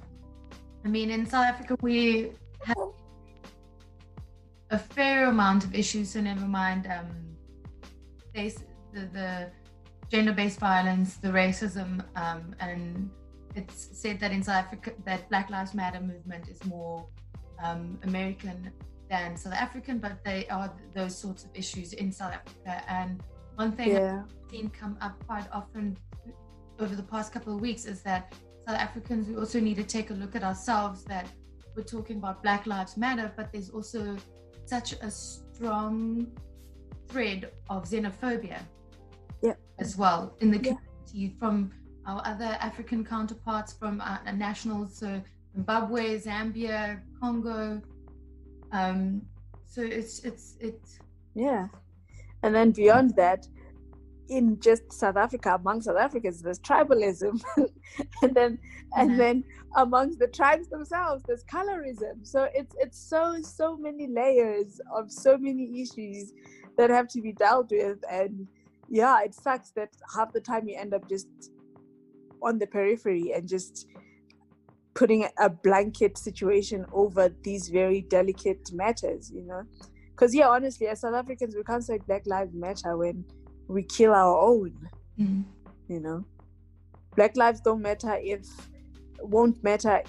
i 0.85 0.87
mean 0.87 1.09
in 1.09 1.25
south 1.25 1.45
africa 1.45 1.75
we 1.81 2.31
have 2.63 2.77
a 4.69 4.77
fair 4.77 5.27
amount 5.27 5.63
of 5.63 5.73
issues 5.73 6.11
so 6.11 6.21
never 6.21 6.45
mind 6.45 6.87
um 6.87 7.09
the, 8.35 9.01
the 9.13 9.51
gender-based 10.11 10.59
violence 10.59 11.17
the 11.17 11.27
racism 11.27 12.03
um 12.15 12.53
and 12.59 13.09
it's 13.55 13.89
said 13.93 14.19
that 14.19 14.31
in 14.31 14.43
south 14.43 14.57
africa 14.65 14.91
that 15.05 15.27
black 15.29 15.49
lives 15.49 15.73
matter 15.73 16.01
movement 16.01 16.47
is 16.49 16.63
more 16.65 17.07
um, 17.63 17.97
american 18.03 18.71
than 19.09 19.37
South 19.37 19.53
African, 19.53 19.99
but 19.99 20.23
they 20.23 20.47
are 20.47 20.71
those 20.93 21.15
sorts 21.17 21.43
of 21.43 21.51
issues 21.53 21.93
in 21.93 22.11
South 22.11 22.33
Africa. 22.33 22.83
And 22.87 23.21
one 23.55 23.71
thing 23.71 23.91
yeah. 23.91 24.23
I've 24.23 24.51
seen 24.51 24.69
come 24.69 24.97
up 25.01 25.23
quite 25.27 25.47
often 25.51 25.97
over 26.79 26.95
the 26.95 27.03
past 27.03 27.31
couple 27.31 27.55
of 27.55 27.61
weeks 27.61 27.85
is 27.85 28.01
that 28.01 28.33
South 28.67 28.77
Africans, 28.77 29.27
we 29.27 29.35
also 29.37 29.59
need 29.59 29.77
to 29.77 29.83
take 29.83 30.09
a 30.09 30.13
look 30.13 30.35
at 30.35 30.43
ourselves 30.43 31.03
that 31.05 31.27
we're 31.75 31.83
talking 31.83 32.17
about 32.17 32.41
Black 32.41 32.65
Lives 32.65 32.97
Matter, 32.97 33.31
but 33.35 33.51
there's 33.51 33.69
also 33.69 34.17
such 34.65 34.93
a 34.93 35.11
strong 35.11 36.27
thread 37.07 37.51
of 37.69 37.85
xenophobia 37.85 38.59
yeah. 39.41 39.53
as 39.79 39.97
well 39.97 40.35
in 40.39 40.51
the 40.51 40.59
community 40.59 41.35
from 41.39 41.71
our 42.07 42.21
other 42.25 42.57
African 42.59 43.03
counterparts, 43.03 43.73
from 43.73 43.99
our 44.01 44.19
nationals, 44.33 44.95
so 44.95 45.21
Zimbabwe, 45.53 46.19
Zambia, 46.19 47.01
Congo, 47.19 47.81
um, 48.71 49.21
so 49.65 49.81
it's 49.81 50.19
it's 50.19 50.55
it's 50.59 50.99
yeah, 51.33 51.67
and 52.43 52.53
then 52.53 52.71
beyond 52.71 53.15
that, 53.15 53.47
in 54.29 54.59
just 54.59 54.91
South 54.91 55.17
Africa, 55.17 55.55
among 55.55 55.81
South 55.81 55.97
Africans, 55.97 56.41
there's 56.41 56.59
tribalism, 56.59 57.41
and 58.21 58.33
then 58.33 58.59
and 58.95 59.19
then 59.19 59.43
amongst 59.75 60.19
the 60.19 60.27
tribes 60.27 60.67
themselves, 60.67 61.23
there's 61.27 61.43
colorism. 61.43 62.25
So 62.25 62.47
it's 62.53 62.75
it's 62.79 62.99
so 62.99 63.41
so 63.41 63.77
many 63.77 64.07
layers 64.07 64.79
of 64.95 65.11
so 65.11 65.37
many 65.37 65.81
issues 65.81 66.33
that 66.77 66.89
have 66.89 67.07
to 67.09 67.21
be 67.21 67.31
dealt 67.31 67.71
with, 67.71 67.99
and 68.09 68.47
yeah, 68.89 69.21
it 69.23 69.33
sucks 69.33 69.71
that 69.71 69.89
half 70.15 70.33
the 70.33 70.41
time 70.41 70.67
you 70.67 70.77
end 70.77 70.93
up 70.93 71.07
just 71.09 71.27
on 72.41 72.59
the 72.59 72.67
periphery 72.67 73.31
and 73.33 73.47
just 73.47 73.87
putting 74.93 75.27
a 75.39 75.49
blanket 75.49 76.17
situation 76.17 76.85
over 76.93 77.29
these 77.43 77.69
very 77.69 78.01
delicate 78.01 78.71
matters, 78.73 79.31
you 79.33 79.43
know. 79.43 79.63
Because 80.11 80.33
yeah, 80.33 80.47
honestly, 80.47 80.87
as 80.87 81.01
South 81.01 81.15
Africans, 81.15 81.55
we 81.55 81.63
can't 81.63 81.83
say 81.83 81.99
Black 82.07 82.25
Lives 82.25 82.53
Matter 82.53 82.95
when 82.95 83.25
we 83.67 83.83
kill 83.83 84.13
our 84.13 84.37
own. 84.37 84.73
Mm-hmm. 85.19 85.41
You 85.93 85.99
know, 85.99 86.25
Black 87.15 87.35
lives 87.37 87.61
don't 87.61 87.81
matter 87.81 88.17
if 88.21 88.45
won't 89.19 89.63
matter 89.63 90.01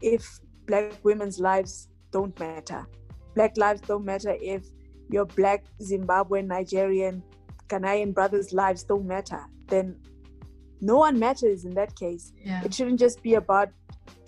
if 0.00 0.40
Black 0.66 0.92
women's 1.02 1.38
lives 1.38 1.88
don't 2.10 2.38
matter. 2.38 2.86
Black 3.34 3.56
lives 3.56 3.80
don't 3.82 4.04
matter 4.04 4.36
if 4.40 4.64
your 5.10 5.26
Black 5.26 5.64
Zimbabwean, 5.80 6.46
Nigerian, 6.46 7.22
Ghanaian 7.68 8.14
brothers' 8.14 8.52
lives 8.52 8.84
don't 8.84 9.06
matter. 9.06 9.44
Then 9.68 9.96
no 10.80 10.96
one 10.98 11.18
matters 11.18 11.64
in 11.64 11.74
that 11.74 11.96
case. 11.96 12.32
Yeah. 12.44 12.62
It 12.64 12.74
shouldn't 12.74 13.00
just 13.00 13.22
be 13.22 13.34
about 13.34 13.70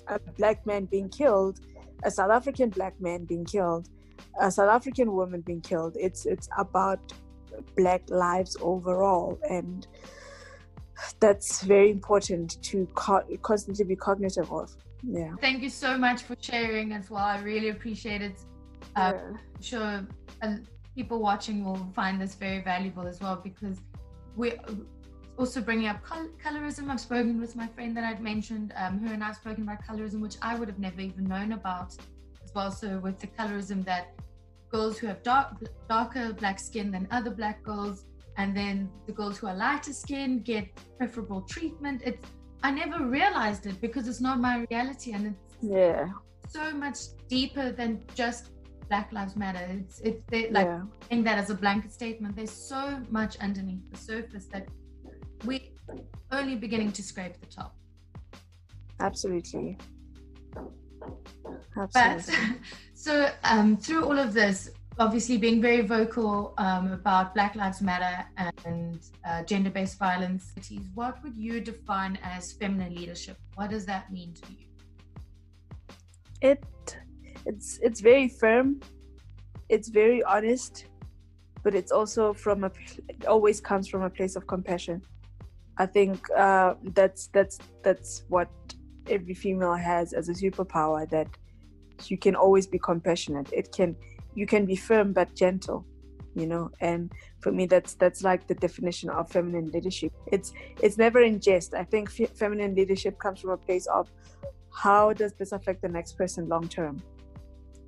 a 0.09 0.19
black 0.19 0.67
man 0.67 0.87
being 0.87 1.09
killed, 1.09 1.61
a 2.05 2.11
South 2.11 2.31
African 2.31 2.71
black 2.71 3.01
man 3.01 3.25
being 3.25 3.45
killed, 3.45 3.89
a 4.41 4.51
South 4.51 4.71
African 4.71 5.13
woman 5.13 5.41
being 5.41 5.61
killed. 5.61 5.97
It's 5.99 6.27
it's 6.27 6.49
about 6.57 7.13
black 7.77 8.03
lives 8.09 8.57
overall, 8.61 9.39
and 9.49 9.87
that's 11.21 11.63
very 11.63 11.91
important 11.91 12.63
to 12.63 12.87
co- 12.95 13.27
constantly 13.43 13.85
be 13.85 13.97
cognitive 13.97 14.51
of. 14.53 14.75
Yeah. 15.03 15.35
Thank 15.41 15.63
you 15.63 15.71
so 15.71 15.97
much 15.99 16.23
for 16.23 16.37
sharing 16.41 16.93
as 16.93 17.11
well. 17.11 17.25
I 17.25 17.41
really 17.41 17.69
appreciate 17.69 18.23
it. 18.23 18.41
Yeah. 18.97 19.13
I'm 19.13 19.63
sure 19.63 20.07
uh, 20.43 20.57
people 20.95 21.21
watching 21.21 21.65
will 21.65 21.93
find 21.95 22.21
this 22.21 22.35
very 22.35 22.63
valuable 22.63 23.07
as 23.07 23.21
well 23.21 23.37
because 23.37 23.79
we're 24.35 24.59
also 25.39 25.61
bringing 25.61 25.89
up 25.89 26.03
col- 26.03 26.31
colorism. 26.43 26.89
I've 26.89 27.01
spoken 27.01 27.41
with 27.41 27.57
my 27.57 27.67
friend 27.67 27.97
that 27.97 28.05
I'd 28.05 28.23
mentioned. 28.23 28.73
Um, 28.77 28.99
her 29.01 29.13
and 29.13 29.23
I've 29.23 29.37
spoken 29.37 29.65
about 29.65 29.85
colorism, 29.87 30.21
which 30.21 30.37
I 30.43 30.59
would 30.59 30.69
have 30.69 30.79
never 30.79 31.01
even 31.01 31.25
known 31.25 31.53
about 31.53 31.95
as 32.43 32.53
well. 32.55 32.71
So 32.71 32.99
with 32.99 33.19
the 33.21 33.27
colorism 33.27 33.85
that 33.85 34.15
girls 34.71 34.99
who 34.99 35.07
have 35.07 35.23
dark, 35.23 35.63
darker 35.89 36.33
black 36.33 36.59
skin 36.59 36.91
than 36.91 37.07
other 37.11 37.31
black 37.31 37.63
girls, 37.63 38.07
and 38.39 38.57
then 38.57 38.91
the 39.07 39.13
girls 39.13 39.39
who 39.39 39.47
are 39.47 39.55
lighter 39.55 39.93
skin 39.93 40.41
get 40.41 40.69
preferable 40.99 41.43
treatment. 41.43 42.03
It's 42.05 42.27
I 42.63 42.71
never 42.71 43.05
realized 43.05 43.67
it 43.67 43.81
because 43.81 44.09
it's 44.09 44.21
not 44.21 44.41
my 44.41 44.67
reality, 44.71 45.13
and 45.13 45.27
it's 45.27 45.57
yeah 45.61 46.09
so 46.49 46.73
much 46.73 46.99
deeper 47.29 47.73
than 47.73 48.03
just 48.15 48.51
Black 48.89 49.13
Lives 49.13 49.37
Matter. 49.37 49.67
It's 49.71 50.01
it's 50.01 50.23
like 50.31 50.67
yeah. 50.67 50.83
saying 51.09 51.25
that 51.25 51.39
as 51.39 51.51
a 51.51 51.55
blanket 51.55 51.93
statement. 51.93 52.37
There's 52.37 52.51
so 52.51 53.01
much 53.11 53.37
underneath 53.39 53.91
the 53.91 53.99
surface 53.99 54.47
that 54.47 54.69
we're 55.45 55.61
only 56.33 56.57
beginning 56.57 56.93
to 56.93 57.03
scrape 57.03 57.41
the 57.41 57.47
top. 57.47 57.77
Absolutely. 59.01 59.77
Absolutely. 61.77 61.89
But 61.95 62.59
so 62.95 63.31
um, 63.45 63.77
through 63.77 64.05
all 64.05 64.19
of 64.19 64.33
this, 64.33 64.71
obviously 64.99 65.37
being 65.37 65.61
very 65.61 65.83
vocal 65.83 66.55
um, 66.59 66.93
about 66.93 67.35
Black 67.35 67.55
Lives 67.55 67.83
Matter 67.83 68.25
and 68.65 69.01
uh, 69.29 69.43
gender-based 69.43 69.99
violence, 69.99 70.53
what 70.95 71.23
would 71.23 71.37
you 71.37 71.61
define 71.61 72.19
as 72.23 72.53
feminine 72.53 72.95
leadership? 72.95 73.37
What 73.55 73.71
does 73.71 73.85
that 73.87 74.11
mean 74.11 74.35
to 74.35 74.53
you? 74.53 74.67
It 76.41 76.65
it's 77.47 77.79
it's 77.83 78.01
very 78.01 78.29
firm. 78.29 78.81
It's 79.69 79.89
very 79.89 80.23
honest, 80.23 80.87
but 81.63 81.75
it's 81.75 81.93
also 81.93 82.33
from 82.33 82.65
a 82.65 82.71
it 83.09 83.27
always 83.27 83.61
comes 83.61 83.89
from 83.89 84.03
a 84.03 84.11
place 84.11 84.37
of 84.37 84.47
compassion. 84.47 85.03
I 85.79 85.87
think 85.87 86.19
uh, 86.37 86.75
that's 86.95 87.29
that's 87.29 87.59
that's 87.83 88.25
what 88.29 88.49
every 89.09 89.35
female 89.35 89.75
has 89.75 90.13
as 90.13 90.29
a 90.29 90.33
superpower 90.33 91.09
that 91.11 91.29
you 92.07 92.19
can 92.19 92.35
always 92.35 92.67
be 92.67 92.79
compassionate. 92.79 93.49
It 93.53 93.73
can 93.73 93.97
you 94.35 94.47
can 94.47 94.67
be 94.67 94.77
firm 94.77 95.13
but 95.13 95.35
gentle, 95.35 95.87
you 96.35 96.47
know. 96.47 96.71
And 96.81 97.13
for 97.41 97.53
me, 97.53 97.67
that's 97.67 97.95
that's 97.95 98.23
like 98.23 98.47
the 98.47 98.55
definition 98.55 99.11
of 99.11 99.31
feminine 99.31 99.71
leadership. 99.71 100.13
It's 100.33 100.53
it's 100.83 100.99
never 100.99 101.23
in 101.23 101.41
jest. 101.41 101.75
I 101.75 101.85
think 101.85 102.09
f- 102.09 102.37
feminine 102.37 102.75
leadership 102.75 103.19
comes 103.19 103.41
from 103.41 103.51
a 103.51 103.57
place 103.57 103.87
of 103.87 104.11
how 104.73 105.13
does 105.13 105.33
this 105.35 105.53
affect 105.53 105.83
the 105.83 105.89
next 105.89 106.19
person 106.19 106.49
long 106.49 106.69
term, 106.69 107.03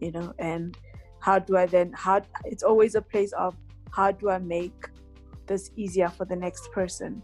you 0.00 0.12
know, 0.12 0.32
and 0.38 0.76
how 1.20 1.38
do 1.38 1.56
I 1.56 1.66
then 1.66 1.92
how 1.94 2.22
it's 2.44 2.62
always 2.62 2.94
a 2.94 3.02
place 3.02 3.32
of 3.32 3.56
how 3.90 4.12
do 4.12 4.30
I 4.30 4.38
make 4.38 4.88
this 5.46 5.70
easier 5.76 6.08
for 6.08 6.24
the 6.24 6.36
next 6.36 6.70
person? 6.72 7.22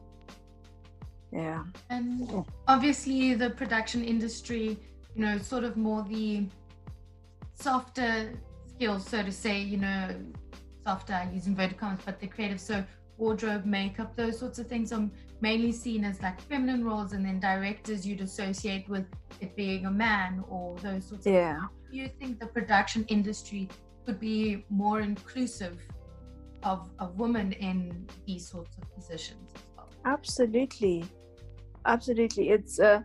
Yeah. 1.32 1.64
And 1.90 2.44
obviously 2.68 3.34
the 3.34 3.50
production 3.50 4.04
industry 4.04 4.78
you 5.14 5.24
know 5.24 5.38
sort 5.38 5.64
of 5.64 5.76
more 5.76 6.04
the 6.08 6.46
softer 7.54 8.32
skills, 8.74 9.06
so 9.06 9.22
to 9.22 9.32
say, 9.32 9.60
you 9.60 9.76
know, 9.78 10.14
softer 10.86 11.28
using 11.32 11.52
inverted 11.52 11.78
commas, 11.78 12.00
but 12.04 12.20
the 12.20 12.26
creative, 12.26 12.60
so 12.60 12.84
wardrobe, 13.18 13.64
makeup, 13.64 14.16
those 14.16 14.38
sorts 14.38 14.58
of 14.58 14.66
things 14.66 14.92
are 14.92 15.08
mainly 15.40 15.72
seen 15.72 16.04
as 16.04 16.20
like 16.22 16.40
feminine 16.40 16.84
roles, 16.84 17.12
and 17.12 17.24
then 17.24 17.40
directors 17.40 18.06
you'd 18.06 18.20
associate 18.20 18.88
with 18.88 19.06
it 19.40 19.54
being 19.56 19.86
a 19.86 19.90
man 19.90 20.44
or 20.48 20.76
those 20.78 21.06
sorts 21.06 21.26
yeah. 21.26 21.56
of 21.56 21.70
Do 21.90 21.96
you 21.98 22.08
think 22.08 22.40
the 22.40 22.46
production 22.46 23.04
industry 23.08 23.68
could 24.04 24.20
be 24.20 24.64
more 24.68 25.00
inclusive 25.00 25.80
of, 26.62 26.90
of 26.98 27.18
women 27.18 27.52
in 27.52 28.06
these 28.26 28.48
sorts 28.48 28.76
of 28.76 28.94
positions 28.94 29.50
as 29.54 29.62
well? 29.76 29.88
Absolutely. 30.04 31.04
Absolutely. 31.86 32.50
It's 32.50 32.80
uh 32.80 33.00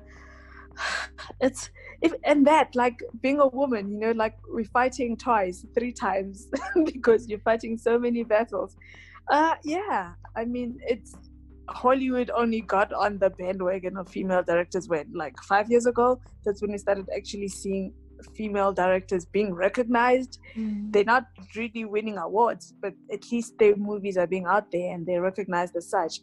it's 1.41 1.69
if 2.01 2.13
and 2.23 2.47
that 2.47 2.75
like 2.75 3.01
being 3.21 3.39
a 3.39 3.47
woman 3.47 3.91
you 3.91 3.99
know 3.99 4.11
like 4.11 4.35
we're 4.47 4.63
fighting 4.63 5.17
twice 5.17 5.65
three 5.77 5.91
times 5.91 6.47
because 6.85 7.27
you're 7.27 7.39
fighting 7.39 7.77
so 7.77 7.99
many 7.99 8.23
battles 8.23 8.77
uh 9.29 9.55
yeah. 9.63 10.13
I 10.35 10.45
mean 10.45 10.79
it's 10.87 11.15
hollywood 11.69 12.31
only 12.35 12.61
got 12.61 12.91
on 12.93 13.19
the 13.19 13.29
bandwagon 13.29 13.95
of 13.95 14.09
female 14.09 14.41
directors 14.41 14.89
when 14.89 15.05
like 15.13 15.35
five 15.43 15.69
years 15.69 15.85
ago 15.85 16.19
that's 16.43 16.63
when 16.63 16.71
we 16.71 16.77
started 16.79 17.07
actually 17.15 17.47
seeing 17.47 17.93
female 18.35 18.73
directors 18.73 19.25
being 19.25 19.53
recognized. 19.53 20.39
Mm. 20.57 20.91
they're 20.91 21.03
not 21.03 21.27
really 21.55 21.85
winning 21.85 22.17
awards 22.17 22.73
but 22.81 22.93
at 23.13 23.23
least 23.31 23.53
their 23.59 23.75
movies 23.75 24.17
are 24.17 24.27
being 24.27 24.45
out 24.45 24.71
there 24.71 24.93
and 24.93 25.05
they're 25.05 25.21
recognized 25.21 25.75
as 25.75 25.89
such. 25.89 26.21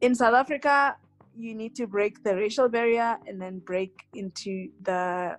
In 0.00 0.14
south 0.14 0.34
africa 0.34 0.96
you 1.38 1.54
need 1.54 1.74
to 1.76 1.86
break 1.86 2.22
the 2.24 2.34
racial 2.34 2.68
barrier 2.68 3.18
and 3.26 3.40
then 3.40 3.60
break 3.60 3.92
into 4.14 4.68
the 4.82 5.36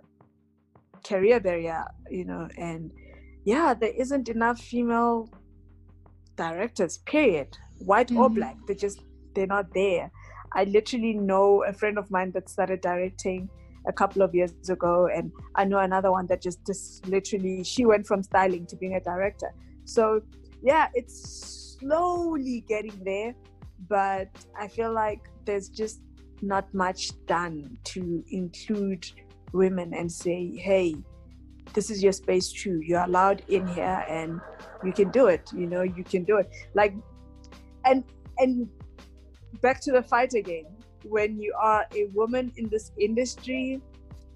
career 1.06 1.40
barrier 1.40 1.86
you 2.10 2.26
know 2.26 2.48
and 2.58 2.92
yeah 3.46 3.74
there 3.74 3.94
isn't 3.98 4.30
enough 4.30 4.60
female 4.60 5.30
directors 6.38 7.00
period. 7.00 7.50
White 7.80 8.12
or 8.12 8.30
Mhm. 8.30 8.36
black 8.36 8.58
they 8.68 8.76
just 8.76 9.02
they're 9.36 9.48
not 9.48 9.74
there. 9.74 10.12
I 10.54 10.64
literally 10.64 11.14
know 11.14 11.64
a 11.64 11.74
friend 11.74 11.98
of 11.98 12.10
mine 12.10 12.32
that 12.32 12.50
started 12.50 12.82
directing 12.82 13.50
a 13.88 13.94
couple 13.94 14.22
of 14.22 14.34
years 14.36 14.52
ago 14.70 15.08
and 15.16 15.32
i 15.56 15.64
know 15.64 15.78
another 15.80 16.12
one 16.12 16.26
that 16.28 16.42
just 16.42 16.60
just 16.66 17.08
literally 17.08 17.64
she 17.64 17.86
went 17.86 18.06
from 18.06 18.22
styling 18.22 18.66
to 18.66 18.76
being 18.76 18.96
a 18.96 19.00
director. 19.00 19.54
So 19.86 20.22
yeah 20.62 20.88
it's 20.94 21.78
slowly 21.80 22.66
getting 22.68 22.98
there 23.06 23.34
but 23.88 24.28
i 24.60 24.68
feel 24.68 24.92
like 24.92 25.22
there's 25.46 25.70
just 25.70 26.02
not 26.42 26.66
much 26.74 27.12
done 27.28 27.78
to 27.84 28.24
include 28.32 29.06
women 29.54 29.94
and 29.94 30.12
say 30.12 30.52
hey 30.58 30.96
this 31.74 31.90
is 31.90 32.02
your 32.04 32.12
space 32.12 32.52
too. 32.52 32.82
You're 32.84 33.04
allowed 33.04 33.44
in 33.48 33.68
here 33.68 34.06
and 34.10 34.42
you 34.84 34.94
can 34.94 35.10
do 35.10 35.26
it 35.28 35.50
you 35.54 35.66
know 35.66 35.82
you 35.82 36.04
can 36.04 36.24
do 36.24 36.38
it. 36.38 36.50
Like 36.74 36.94
and 37.86 38.04
and 38.38 38.70
back 39.62 39.82
to 39.82 39.92
the 39.92 40.04
fight 40.04 40.34
again. 40.34 40.66
When 41.04 41.40
you 41.40 41.54
are 41.60 41.86
a 41.96 42.06
woman 42.14 42.52
in 42.58 42.70
this 42.70 42.92
industry 43.00 43.82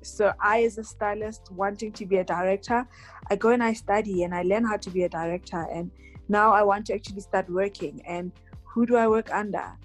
so 0.03 0.33
i 0.41 0.63
as 0.63 0.79
a 0.79 0.83
stylist 0.83 1.51
wanting 1.51 1.91
to 1.91 2.07
be 2.07 2.17
a 2.17 2.23
director 2.23 2.87
i 3.29 3.35
go 3.35 3.49
and 3.49 3.63
i 3.63 3.71
study 3.71 4.23
and 4.23 4.33
i 4.33 4.41
learn 4.41 4.63
how 4.63 4.75
to 4.75 4.89
be 4.89 5.03
a 5.03 5.09
director. 5.09 5.67
And 5.71 5.91
now 6.27 6.51
i 6.53 6.63
want 6.63 6.87
to 6.87 6.93
actually 6.95 7.21
start 7.21 7.47
working. 7.49 8.01
And 8.07 8.31
who 8.63 8.85
do 8.85 8.95
i 8.95 9.07
work 9.07 9.31
under? 9.33 9.77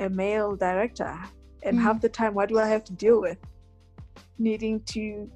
A 0.00 0.08
male 0.08 0.56
director. 0.56 1.16
And 1.62 1.78
Mm. 1.78 1.82
half 1.82 2.00
the 2.00 2.08
time 2.08 2.34
what 2.34 2.48
do 2.48 2.58
i 2.58 2.66
have 2.66 2.84
to 2.84 2.92
deal 2.92 3.20
with? 3.20 3.38
Needing 4.38 4.80
to 4.94 5.30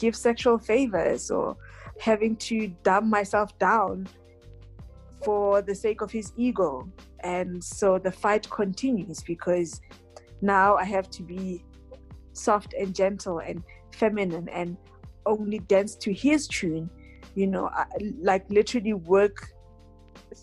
give 0.00 0.16
sexual 0.16 0.58
favors 0.58 1.30
or 1.30 1.56
having 2.00 2.34
to 2.36 2.68
dumb 2.82 3.08
myself 3.08 3.56
down 3.58 4.08
for 5.24 5.62
the 5.62 5.74
sake 5.74 6.00
of 6.00 6.10
his 6.10 6.32
ego. 6.36 6.88
And 7.20 7.62
so 7.62 7.98
the 7.98 8.10
fight 8.10 8.48
continues 8.50 9.22
because 9.22 9.80
now 10.42 10.74
i 10.76 10.84
have 10.84 11.10
to 11.10 11.22
be 11.22 11.62
soft 12.32 12.72
and 12.72 12.94
gentle 12.94 13.40
and 13.40 13.62
feminine 13.92 14.48
and 14.48 14.76
only 15.26 15.58
dance 15.58 15.94
to 15.94 16.14
his 16.14 16.48
tune 16.48 16.88
you 17.34 17.46
know 17.46 17.70
like 18.22 18.44
literally 18.50 18.94
work 18.94 19.36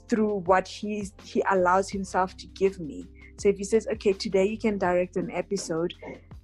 through 0.07 0.41
what 0.45 0.67
he's 0.67 1.13
he 1.23 1.43
allows 1.51 1.89
himself 1.89 2.35
to 2.37 2.47
give 2.47 2.79
me. 2.79 3.05
So 3.37 3.49
if 3.49 3.57
he 3.57 3.63
says 3.63 3.87
okay 3.93 4.13
today 4.13 4.45
you 4.45 4.57
can 4.57 4.77
direct 4.77 5.17
an 5.17 5.31
episode 5.31 5.93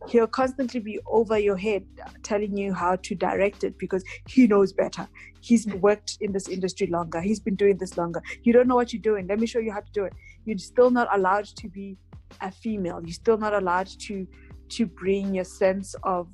he'll 0.08 0.28
constantly 0.28 0.80
be 0.80 1.00
over 1.08 1.38
your 1.38 1.56
head 1.56 1.86
telling 2.24 2.58
you 2.58 2.74
how 2.74 2.96
to 2.98 3.16
direct 3.16 3.64
it 3.64 3.78
because 3.78 4.04
he 4.28 4.48
knows 4.48 4.74
better. 4.74 5.08
He's 5.42 5.66
mm. 5.66 5.80
worked 5.80 6.18
in 6.22 6.32
this 6.32 6.48
industry 6.48 6.88
longer. 6.88 7.22
He's 7.22 7.40
been 7.40 7.56
doing 7.56 7.78
this 7.78 7.98
longer. 7.98 8.22
You 8.44 8.54
don't 8.54 8.68
know 8.68 8.76
what 8.76 8.94
you're 8.94 9.02
doing. 9.02 9.28
Let 9.28 9.40
me 9.40 9.48
show 9.48 9.60
you 9.60 9.72
how 9.72 9.80
to 9.80 9.92
do 9.94 10.06
it. 10.06 10.14
You're 10.46 10.58
still 10.58 10.90
not 10.90 11.08
allowed 11.16 11.46
to 11.46 11.70
be 11.70 11.98
a 12.42 12.52
female. 12.52 13.02
You're 13.04 13.14
still 13.14 13.38
not 13.38 13.54
allowed 13.54 13.88
to 14.08 14.28
to 14.70 14.86
bring 14.86 15.36
your 15.36 15.44
sense 15.44 15.94
of 16.04 16.28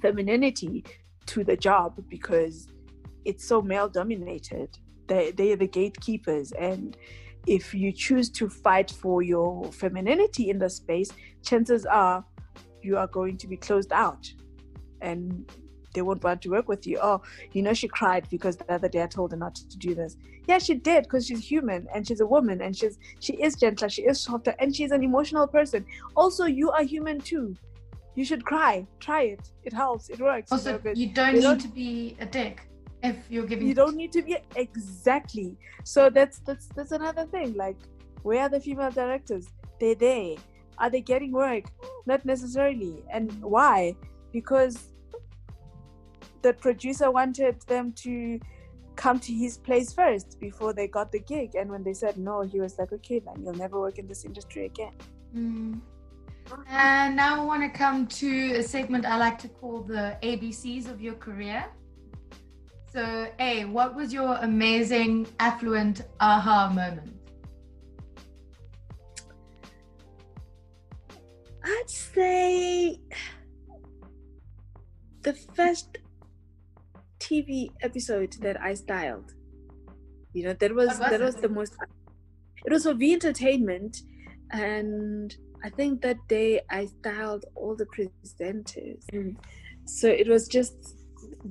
femininity 0.00 0.84
to 1.26 1.42
the 1.42 1.56
job 1.56 2.00
because 2.08 2.68
it's 3.24 3.46
so 3.46 3.60
male 3.60 3.88
dominated. 3.88 4.78
They 5.08 5.32
they 5.32 5.52
are 5.52 5.56
the 5.56 5.66
gatekeepers. 5.66 6.52
And 6.52 6.96
if 7.46 7.74
you 7.74 7.92
choose 7.92 8.30
to 8.30 8.48
fight 8.48 8.90
for 8.90 9.22
your 9.22 9.64
femininity 9.72 10.48
in 10.50 10.58
the 10.58 10.70
space 10.70 11.10
chances 11.42 11.84
are 11.86 12.24
you 12.84 12.96
are 12.98 13.06
going 13.06 13.36
to 13.38 13.46
be 13.46 13.56
closed 13.56 13.92
out 13.92 14.30
and 15.00 15.50
they 15.94 16.00
won't 16.02 16.24
want 16.24 16.40
to 16.42 16.48
work 16.48 16.68
with 16.68 16.86
you. 16.86 16.98
Oh 17.02 17.20
you 17.52 17.62
know 17.62 17.74
she 17.74 17.86
cried 17.88 18.26
because 18.30 18.56
the 18.56 18.72
other 18.72 18.88
day 18.88 19.02
i 19.02 19.06
told 19.06 19.30
her 19.32 19.36
not 19.36 19.54
to 19.56 19.76
do 19.78 19.94
this. 19.94 20.16
Yeah 20.48 20.58
she 20.58 20.74
did 20.74 21.04
because 21.04 21.26
she's 21.26 21.44
human 21.46 21.86
and 21.94 22.06
she's 22.06 22.20
a 22.20 22.26
woman 22.26 22.62
and 22.62 22.74
she's 22.76 22.98
she 23.20 23.34
is 23.34 23.54
gentler 23.56 23.88
she 23.88 24.02
is 24.02 24.20
softer 24.20 24.54
and 24.58 24.74
she's 24.74 24.90
an 24.90 25.02
emotional 25.02 25.46
person. 25.46 25.84
Also 26.16 26.46
you 26.46 26.70
are 26.70 26.82
human 26.82 27.20
too. 27.20 27.54
You 28.14 28.24
should 28.24 28.44
cry. 28.44 28.86
Try 29.00 29.22
it. 29.22 29.50
It 29.64 29.72
helps. 29.72 30.08
It 30.10 30.20
works 30.20 30.50
you 30.50 30.56
Also, 30.56 30.78
know, 30.78 30.92
you 30.94 31.06
don't 31.08 31.34
need 31.34 31.42
don't- 31.42 31.60
to 31.60 31.68
be 31.68 32.16
a 32.20 32.26
dick 32.26 32.62
if 33.02 33.16
you're 33.28 33.46
giving. 33.46 33.66
you 33.66 33.74
don't 33.74 33.96
need 33.96 34.12
to 34.12 34.22
be 34.22 34.36
exactly. 34.56 35.56
So 35.84 36.08
that's 36.10 36.38
that's 36.40 36.66
that's 36.76 36.92
another 36.92 37.26
thing. 37.26 37.54
Like 37.54 37.76
where 38.22 38.42
are 38.42 38.48
the 38.48 38.60
female 38.60 38.90
directors? 38.90 39.46
They're 39.80 39.94
there 39.96 40.36
are 40.82 40.90
they 40.90 41.00
getting 41.00 41.32
work 41.32 41.64
not 42.06 42.24
necessarily 42.24 43.02
and 43.10 43.32
why 43.42 43.96
because 44.32 44.92
the 46.42 46.52
producer 46.52 47.10
wanted 47.10 47.58
them 47.62 47.92
to 47.92 48.38
come 48.96 49.18
to 49.18 49.32
his 49.32 49.56
place 49.56 49.92
first 49.94 50.38
before 50.38 50.74
they 50.74 50.86
got 50.86 51.10
the 51.10 51.20
gig 51.20 51.54
and 51.54 51.70
when 51.70 51.82
they 51.82 51.94
said 51.94 52.18
no 52.18 52.42
he 52.42 52.60
was 52.60 52.78
like 52.78 52.92
okay 52.92 53.18
then 53.20 53.42
you'll 53.42 53.54
never 53.54 53.80
work 53.80 53.98
in 53.98 54.06
this 54.06 54.26
industry 54.26 54.66
again 54.66 54.92
Mm. 55.34 55.80
And 56.68 57.16
now 57.16 57.40
I 57.40 57.44
want 57.44 57.62
to 57.62 57.78
come 57.78 58.06
to 58.06 58.56
a 58.56 58.62
segment 58.62 59.06
I 59.06 59.16
like 59.16 59.38
to 59.38 59.48
call 59.48 59.82
the 59.82 60.16
ABCs 60.22 60.90
of 60.90 61.00
your 61.00 61.14
career. 61.14 61.64
So, 62.92 63.28
A, 63.38 63.64
what 63.64 63.94
was 63.94 64.12
your 64.12 64.36
amazing, 64.42 65.26
affluent 65.40 66.02
aha 66.20 66.68
moment? 66.68 67.16
I'd 71.72 71.90
say 71.90 73.00
the 75.22 75.32
first 75.54 75.98
TV 77.18 77.70
episode 77.80 78.32
that 78.40 78.60
I 78.60 78.74
styled. 78.74 79.32
You 80.34 80.44
know, 80.44 80.52
that 80.54 80.74
was, 80.74 80.88
was 80.88 80.98
that 80.98 81.20
was 81.20 81.36
the 81.36 81.48
most. 81.48 81.74
It 82.64 82.72
was 82.72 82.84
for 82.84 82.94
V 82.94 83.12
Entertainment, 83.14 84.02
and 84.50 85.34
I 85.64 85.70
think 85.70 86.02
that 86.02 86.18
day 86.28 86.60
I 86.70 86.86
styled 86.86 87.44
all 87.54 87.74
the 87.76 87.86
presenters. 87.86 89.04
Mm. 89.12 89.36
So 89.86 90.08
it 90.08 90.28
was 90.28 90.48
just 90.48 90.74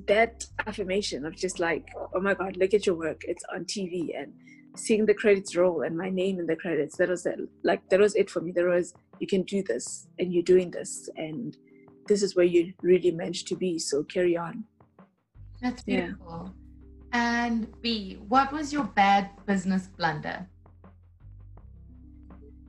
that 0.06 0.44
affirmation 0.66 1.26
of 1.26 1.34
just 1.36 1.58
like, 1.58 1.88
oh 2.14 2.20
my 2.20 2.34
God, 2.34 2.56
look 2.56 2.74
at 2.74 2.86
your 2.86 2.96
work. 2.96 3.22
It's 3.26 3.44
on 3.54 3.64
TV 3.64 4.18
and 4.18 4.32
seeing 4.76 5.04
the 5.06 5.14
credits 5.14 5.54
roll 5.56 5.82
and 5.82 5.96
my 5.96 6.10
name 6.10 6.38
in 6.38 6.46
the 6.46 6.56
credits. 6.56 6.96
That 6.96 7.08
was 7.08 7.26
it. 7.26 7.38
Like 7.62 7.88
that 7.90 8.00
was 8.00 8.14
it 8.14 8.30
for 8.30 8.40
me. 8.40 8.52
There 8.52 8.68
was 8.68 8.94
you 9.22 9.28
can 9.28 9.42
do 9.44 9.62
this 9.62 10.08
and 10.18 10.32
you're 10.34 10.42
doing 10.42 10.68
this 10.72 11.08
and 11.16 11.56
this 12.08 12.22
is 12.24 12.34
where 12.34 12.44
you 12.44 12.72
really 12.82 13.12
meant 13.12 13.36
to 13.46 13.54
be. 13.54 13.78
So 13.78 14.02
carry 14.02 14.36
on. 14.36 14.64
That's 15.62 15.82
Yeah. 15.86 16.06
beautiful. 16.06 16.52
And 17.12 17.68
B, 17.82 18.18
what 18.28 18.52
was 18.52 18.72
your 18.72 18.84
bad 18.84 19.30
business 19.46 19.86
blunder? 19.96 20.38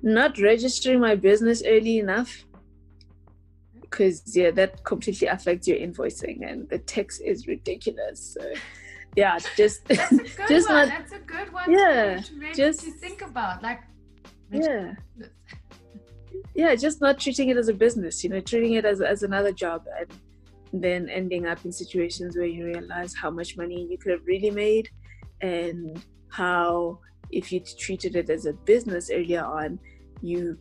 Not 0.04 0.38
registering 0.38 1.00
my 1.00 1.16
business 1.16 1.64
early 1.66 1.98
enough. 1.98 2.46
Because 3.82 4.22
yeah, 4.36 4.52
that 4.52 4.84
completely 4.84 5.28
affects 5.28 5.68
your 5.68 5.78
invoicing 5.78 6.38
and 6.50 6.70
the 6.70 6.78
tax 6.78 7.20
is 7.20 7.48
ridiculous. 7.48 8.20
So 8.36 8.44
yeah, 9.16 9.40
just 9.58 9.86
That's 9.86 10.12
a 10.12 10.18
good 10.18 10.48
Just 10.54 10.70
one. 10.70 10.78
not- 10.78 10.90
That's 10.90 11.14
a 11.14 11.20
good 11.20 11.52
one 11.52 11.72
Yeah, 11.72 12.20
to, 12.22 12.40
to, 12.40 12.54
just- 12.54 12.82
to 12.82 12.92
think 12.92 13.24
about. 13.24 13.64
Like, 13.64 13.82
yeah. 14.52 14.94
yeah 16.56 16.76
just 16.76 17.02
not 17.02 17.20
treating 17.20 17.50
it 17.50 17.58
as 17.58 17.68
a 17.68 17.74
business 17.74 18.24
you 18.24 18.30
know 18.30 18.40
treating 18.40 18.74
it 18.74 18.86
as, 18.86 19.02
as 19.02 19.24
another 19.24 19.52
job 19.52 19.84
and 20.00 20.12
then 20.82 21.08
ending 21.10 21.46
up 21.46 21.64
in 21.66 21.72
situations 21.72 22.36
where 22.36 22.46
you 22.46 22.66
realize 22.66 23.14
how 23.16 23.30
much 23.30 23.58
money 23.58 23.88
you 23.90 23.98
could 23.98 24.12
have 24.12 24.26
really 24.26 24.52
made 24.52 24.90
and 25.42 26.04
how 26.30 27.00
if 27.32 27.52
you 27.52 27.60
treated 27.60 28.16
it 28.16 28.30
as 28.30 28.46
a 28.46 28.54
business 28.54 29.10
earlier 29.12 29.44
on 29.44 29.80
you 30.22 30.58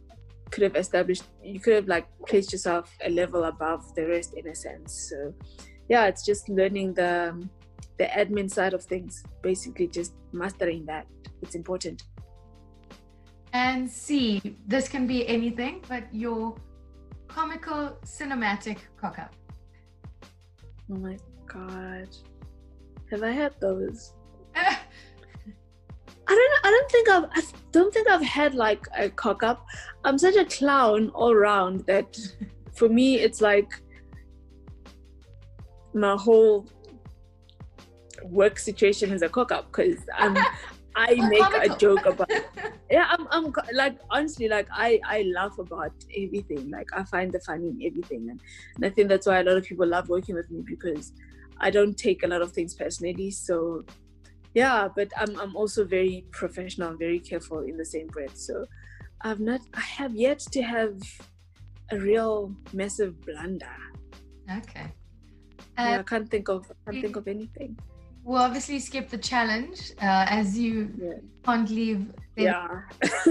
could 0.52 0.62
have 0.62 0.76
established 0.76 1.24
you 1.42 1.58
could 1.58 1.74
have 1.74 1.88
like 1.88 2.06
placed 2.28 2.52
yourself 2.52 2.94
a 3.04 3.10
level 3.10 3.44
above 3.44 3.94
the 3.94 4.06
rest 4.06 4.34
in 4.34 4.46
a 4.48 4.54
sense. 4.54 5.08
So 5.10 5.34
yeah 5.88 6.06
it's 6.06 6.24
just 6.24 6.48
learning 6.48 6.94
the 6.94 7.12
the 7.98 8.04
admin 8.04 8.50
side 8.50 8.74
of 8.74 8.84
things 8.84 9.24
basically 9.42 9.88
just 9.88 10.12
mastering 10.32 10.86
that. 10.86 11.06
It's 11.40 11.54
important 11.54 12.02
and 13.52 13.90
C, 13.90 14.56
this 14.66 14.88
can 14.88 15.06
be 15.06 15.26
anything, 15.28 15.84
but 15.88 16.04
your 16.12 16.54
comical 17.28 17.98
cinematic 18.04 18.78
cock 19.00 19.18
up. 19.18 19.34
Oh 20.90 20.96
my 20.96 21.16
god. 21.46 22.08
Have 23.10 23.22
I 23.22 23.30
had 23.30 23.54
those? 23.60 24.14
I 24.54 24.76
don't 26.28 26.66
I 26.66 26.70
don't 26.70 26.90
think 26.90 27.08
I've 27.10 27.24
I 27.32 27.42
don't 27.72 27.92
think 27.92 28.08
I've 28.08 28.22
had 28.22 28.54
like 28.54 28.86
a 28.96 29.10
cock 29.10 29.42
up. 29.42 29.66
I'm 30.04 30.18
such 30.18 30.36
a 30.36 30.44
clown 30.44 31.10
all 31.14 31.32
around 31.32 31.84
that 31.86 32.16
for 32.74 32.88
me 32.88 33.16
it's 33.16 33.40
like 33.40 33.70
my 35.94 36.16
whole 36.16 36.66
work 38.24 38.58
situation 38.58 39.12
is 39.12 39.22
a 39.22 39.28
cock 39.28 39.52
up 39.52 39.66
because 39.66 39.98
I'm 40.16 40.36
I 40.96 41.14
make 41.28 41.72
a 41.72 41.76
joke 41.76 42.04
about 42.06 42.30
yeah 42.90 43.01
I'm, 43.32 43.52
like 43.72 43.98
honestly 44.10 44.48
like 44.48 44.68
I 44.70 45.00
I 45.04 45.22
laugh 45.34 45.58
about 45.58 45.92
everything. 46.16 46.70
Like 46.70 46.88
I 46.94 47.02
find 47.04 47.32
the 47.32 47.40
funny 47.40 47.68
in 47.68 47.82
everything. 47.84 48.28
And, 48.30 48.40
and 48.76 48.84
I 48.84 48.90
think 48.90 49.08
that's 49.08 49.26
why 49.26 49.40
a 49.40 49.44
lot 49.44 49.56
of 49.56 49.64
people 49.64 49.86
love 49.86 50.08
working 50.08 50.34
with 50.34 50.50
me 50.50 50.62
because 50.64 51.12
I 51.58 51.70
don't 51.70 51.96
take 51.96 52.22
a 52.22 52.26
lot 52.26 52.42
of 52.42 52.52
things 52.52 52.74
personally. 52.74 53.30
So 53.30 53.84
yeah 54.54 54.86
but 54.94 55.08
I'm 55.16 55.40
I'm 55.40 55.56
also 55.56 55.82
very 55.84 56.26
professional 56.30 56.94
very 56.94 57.18
careful 57.18 57.60
in 57.60 57.76
the 57.76 57.86
same 57.86 58.06
breath. 58.08 58.36
So 58.36 58.66
I've 59.22 59.40
not 59.40 59.60
I 59.74 59.80
have 59.80 60.14
yet 60.14 60.40
to 60.52 60.62
have 60.62 61.00
a 61.90 61.98
real 61.98 62.54
massive 62.72 63.20
blunder. 63.22 63.76
Okay. 64.58 64.92
Yeah, 65.78 65.88
I 65.88 65.94
uh, 65.94 66.02
can't 66.02 66.30
think 66.30 66.48
of 66.48 66.70
I 66.70 66.90
can't 66.90 67.02
think 67.02 67.16
of 67.16 67.26
anything 67.26 67.78
We'll 68.24 68.40
obviously 68.40 68.78
skip 68.78 69.10
the 69.10 69.18
challenge 69.18 69.92
uh, 70.00 70.26
as 70.28 70.56
you 70.56 70.92
yeah. 70.96 71.14
can't 71.44 71.68
leave. 71.68 72.12
Yeah. 72.36 72.82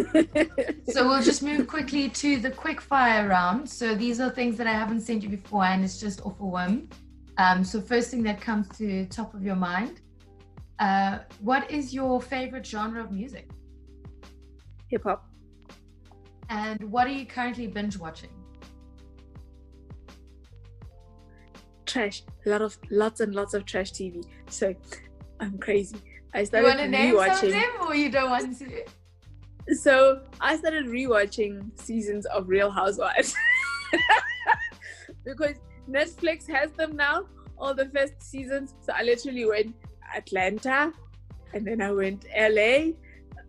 so 0.89 1.07
we'll 1.07 1.23
just 1.23 1.41
move 1.41 1.67
quickly 1.67 2.09
to 2.09 2.39
the 2.39 2.51
quick 2.51 2.81
fire 2.81 3.27
round. 3.29 3.69
So 3.69 3.95
these 3.95 4.19
are 4.19 4.29
things 4.29 4.57
that 4.57 4.67
I 4.67 4.73
haven't 4.73 5.01
sent 5.01 5.23
you 5.23 5.29
before, 5.29 5.63
and 5.63 5.83
it's 5.83 5.99
just 5.99 6.21
off 6.21 6.39
a 6.39 6.45
whim. 6.45 6.89
Um, 7.37 7.63
so 7.63 7.79
first 7.81 8.11
thing 8.11 8.21
that 8.23 8.41
comes 8.41 8.67
to 8.77 9.05
top 9.05 9.33
of 9.33 9.43
your 9.43 9.55
mind, 9.55 10.01
uh, 10.79 11.19
what 11.39 11.71
is 11.71 11.93
your 11.93 12.21
favorite 12.21 12.65
genre 12.65 13.01
of 13.01 13.11
music? 13.11 13.49
Hip 14.89 15.03
hop. 15.03 15.25
And 16.49 16.83
what 16.91 17.07
are 17.07 17.11
you 17.11 17.25
currently 17.25 17.67
binge 17.67 17.97
watching? 17.97 18.40
Trash, 21.91 22.23
a 22.45 22.49
lot 22.49 22.61
of 22.61 22.77
lots 22.89 23.19
and 23.19 23.35
lots 23.35 23.53
of 23.53 23.65
trash 23.65 23.91
TV. 23.91 24.23
So 24.49 24.73
I'm 25.39 25.57
crazy. 25.57 25.97
I 26.33 26.43
started 26.45 26.67
you 26.67 26.69
want 26.69 26.79
to 26.79 26.87
name 26.87 27.15
rewatching. 27.15 27.51
Some 27.51 27.87
or 27.87 27.95
you 27.95 28.09
don't 28.09 28.29
want 28.29 28.57
to? 28.59 28.85
So 29.75 30.21
I 30.39 30.57
started 30.57 30.85
rewatching 30.87 31.79
seasons 31.79 32.25
of 32.27 32.47
Real 32.47 32.71
Housewives 32.71 33.35
because 35.23 35.55
Netflix 35.89 36.47
has 36.47 36.71
them 36.71 36.95
now, 36.95 37.25
all 37.57 37.73
the 37.73 37.89
first 37.89 38.21
seasons. 38.21 38.75
So 38.81 38.93
I 38.95 39.03
literally 39.03 39.45
went 39.45 39.75
Atlanta, 40.15 40.93
and 41.53 41.65
then 41.65 41.81
I 41.81 41.91
went 41.91 42.25
LA. 42.35 42.93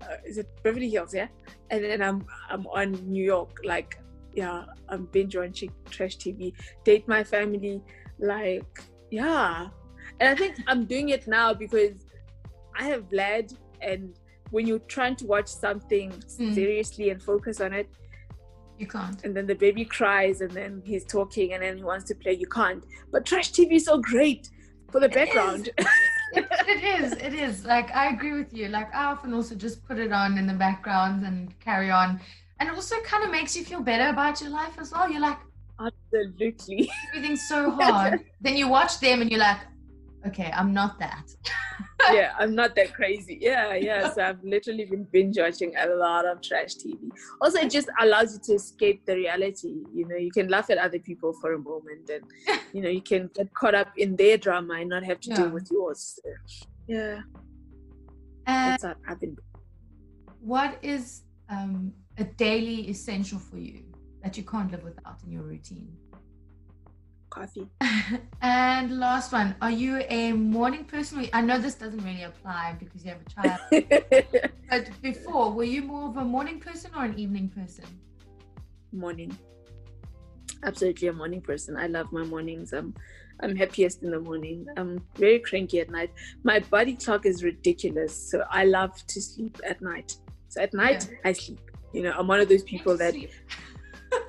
Uh, 0.02 0.16
is 0.26 0.38
it 0.38 0.48
Beverly 0.64 0.90
Hills? 0.90 1.14
Yeah, 1.14 1.28
and 1.70 1.84
then 1.84 2.02
I'm 2.02 2.26
I'm 2.50 2.66
on 2.66 2.92
New 3.06 3.24
York. 3.24 3.58
Like, 3.64 3.98
yeah, 4.34 4.64
I'm 4.88 5.06
binge 5.06 5.36
watching 5.36 5.70
trash 5.88 6.18
TV. 6.18 6.52
Date 6.84 7.06
My 7.06 7.22
Family 7.22 7.80
like 8.22 8.82
yeah. 9.10 9.68
And 10.20 10.28
i 10.28 10.34
think 10.34 10.56
i'm 10.68 10.84
doing 10.84 11.10
it 11.10 11.26
now 11.26 11.52
because 11.52 12.06
i 12.78 12.84
have 12.84 13.08
Vlad 13.10 13.54
and 13.80 14.14
when 14.50 14.66
you're 14.66 14.86
trying 14.96 15.16
to 15.16 15.26
watch 15.26 15.48
something 15.48 16.10
mm. 16.12 16.54
seriously 16.54 17.10
and 17.10 17.22
focus 17.22 17.60
on 17.60 17.72
it 17.72 17.88
you 18.78 18.86
can't. 18.86 19.24
and 19.24 19.36
then 19.36 19.46
the 19.46 19.54
baby 19.54 19.84
cries 19.84 20.40
and 20.40 20.50
then 20.50 20.82
he's 20.84 21.04
talking 21.04 21.52
and 21.52 21.62
then 21.62 21.76
he 21.76 21.84
wants 21.84 22.04
to 22.06 22.14
play 22.14 22.32
you 22.32 22.46
can't. 22.46 22.84
But 23.12 23.24
trash 23.24 23.52
tv 23.52 23.72
is 23.72 23.84
so 23.84 23.98
great 23.98 24.48
for 24.90 25.00
the 25.00 25.06
it 25.06 25.14
background. 25.14 25.70
is. 25.78 25.86
it, 26.32 26.46
it 26.68 27.02
is. 27.02 27.12
It 27.12 27.34
is. 27.34 27.64
Like 27.64 27.90
i 27.92 28.08
agree 28.08 28.32
with 28.32 28.52
you. 28.52 28.68
Like 28.68 28.92
i 28.94 29.04
often 29.04 29.34
also 29.34 29.54
just 29.54 29.84
put 29.86 29.98
it 29.98 30.12
on 30.12 30.38
in 30.38 30.46
the 30.46 30.54
background 30.54 31.24
and 31.24 31.58
carry 31.60 31.90
on. 31.90 32.20
And 32.58 32.68
it 32.68 32.74
also 32.74 32.96
kind 33.00 33.24
of 33.24 33.30
makes 33.30 33.56
you 33.56 33.64
feel 33.64 33.80
better 33.80 34.08
about 34.10 34.40
your 34.40 34.50
life 34.50 34.76
as 34.78 34.92
well. 34.92 35.10
You're 35.10 35.20
like 35.20 35.38
Absolutely. 35.86 36.90
Everything's 37.14 37.48
so 37.48 37.70
hard. 37.80 38.20
then 38.40 38.56
you 38.56 38.68
watch 38.68 39.00
them 39.00 39.22
and 39.22 39.30
you're 39.30 39.40
like, 39.40 39.58
okay, 40.26 40.50
I'm 40.54 40.72
not 40.72 40.98
that. 40.98 41.24
yeah, 42.12 42.32
I'm 42.38 42.54
not 42.54 42.74
that 42.76 42.92
crazy. 42.98 43.38
Yeah, 43.40 43.74
yeah. 43.74 44.12
So 44.12 44.22
I've 44.22 44.42
literally 44.42 44.84
been 44.84 45.04
binge 45.04 45.38
watching 45.38 45.74
a 45.76 45.86
lot 45.88 46.26
of 46.26 46.40
trash 46.42 46.74
TV. 46.76 46.98
Also, 47.40 47.58
it 47.58 47.70
just 47.70 47.88
allows 48.00 48.34
you 48.34 48.40
to 48.44 48.54
escape 48.54 49.04
the 49.06 49.14
reality. 49.14 49.82
You 49.94 50.06
know, 50.08 50.16
you 50.16 50.30
can 50.30 50.48
laugh 50.48 50.70
at 50.70 50.78
other 50.78 50.98
people 50.98 51.32
for 51.40 51.54
a 51.54 51.58
moment 51.58 52.10
and, 52.10 52.24
you 52.72 52.82
know, 52.82 52.88
you 52.88 53.02
can 53.02 53.30
get 53.34 53.52
caught 53.54 53.74
up 53.74 53.88
in 53.96 54.16
their 54.16 54.38
drama 54.38 54.74
and 54.74 54.90
not 54.90 55.04
have 55.04 55.20
to 55.20 55.30
yeah. 55.30 55.36
deal 55.36 55.50
with 55.50 55.68
yours. 55.70 56.18
So, 56.22 56.30
yeah. 56.86 57.20
And 58.46 58.72
That's 58.72 58.84
what 58.84 58.96
I've 59.08 59.20
been. 59.20 59.36
What 60.40 60.78
is 60.82 61.22
um, 61.48 61.92
a 62.18 62.24
daily 62.24 62.88
essential 62.90 63.38
for 63.38 63.58
you? 63.58 63.91
That 64.22 64.36
you 64.36 64.42
can't 64.42 64.70
live 64.70 64.84
without 64.84 65.18
in 65.24 65.32
your 65.32 65.42
routine? 65.42 65.96
Coffee. 67.30 67.66
and 68.42 68.98
last 68.98 69.32
one, 69.32 69.54
are 69.62 69.70
you 69.70 70.02
a 70.08 70.32
morning 70.32 70.84
person? 70.84 71.28
I 71.32 71.40
know 71.40 71.58
this 71.58 71.74
doesn't 71.74 72.04
really 72.04 72.24
apply 72.24 72.76
because 72.78 73.04
you 73.04 73.12
have 73.12 73.20
a 73.26 73.30
child. 73.30 74.50
but 74.70 74.90
before, 75.00 75.50
were 75.52 75.64
you 75.64 75.82
more 75.82 76.10
of 76.10 76.16
a 76.18 76.24
morning 76.24 76.60
person 76.60 76.90
or 76.96 77.04
an 77.04 77.18
evening 77.18 77.48
person? 77.48 77.84
Morning. 78.92 79.36
Absolutely 80.62 81.08
a 81.08 81.12
morning 81.12 81.40
person. 81.40 81.76
I 81.76 81.86
love 81.86 82.12
my 82.12 82.22
mornings. 82.24 82.72
I'm 82.72 82.94
I'm 83.40 83.56
happiest 83.56 84.02
in 84.02 84.10
the 84.10 84.20
morning. 84.20 84.66
I'm 84.76 85.04
very 85.16 85.40
cranky 85.40 85.80
at 85.80 85.90
night. 85.90 86.12
My 86.44 86.60
body 86.60 86.94
clock 86.94 87.26
is 87.26 87.42
ridiculous. 87.42 88.14
So 88.30 88.44
I 88.50 88.64
love 88.64 88.94
to 89.06 89.20
sleep 89.20 89.58
at 89.66 89.82
night. 89.82 90.16
So 90.48 90.60
at 90.62 90.72
night 90.72 91.08
yeah. 91.10 91.16
I 91.24 91.32
sleep. 91.32 91.60
You 91.92 92.02
know, 92.04 92.12
I'm 92.16 92.26
one 92.26 92.40
of 92.40 92.48
those 92.48 92.62
people 92.62 92.96
that 92.98 93.14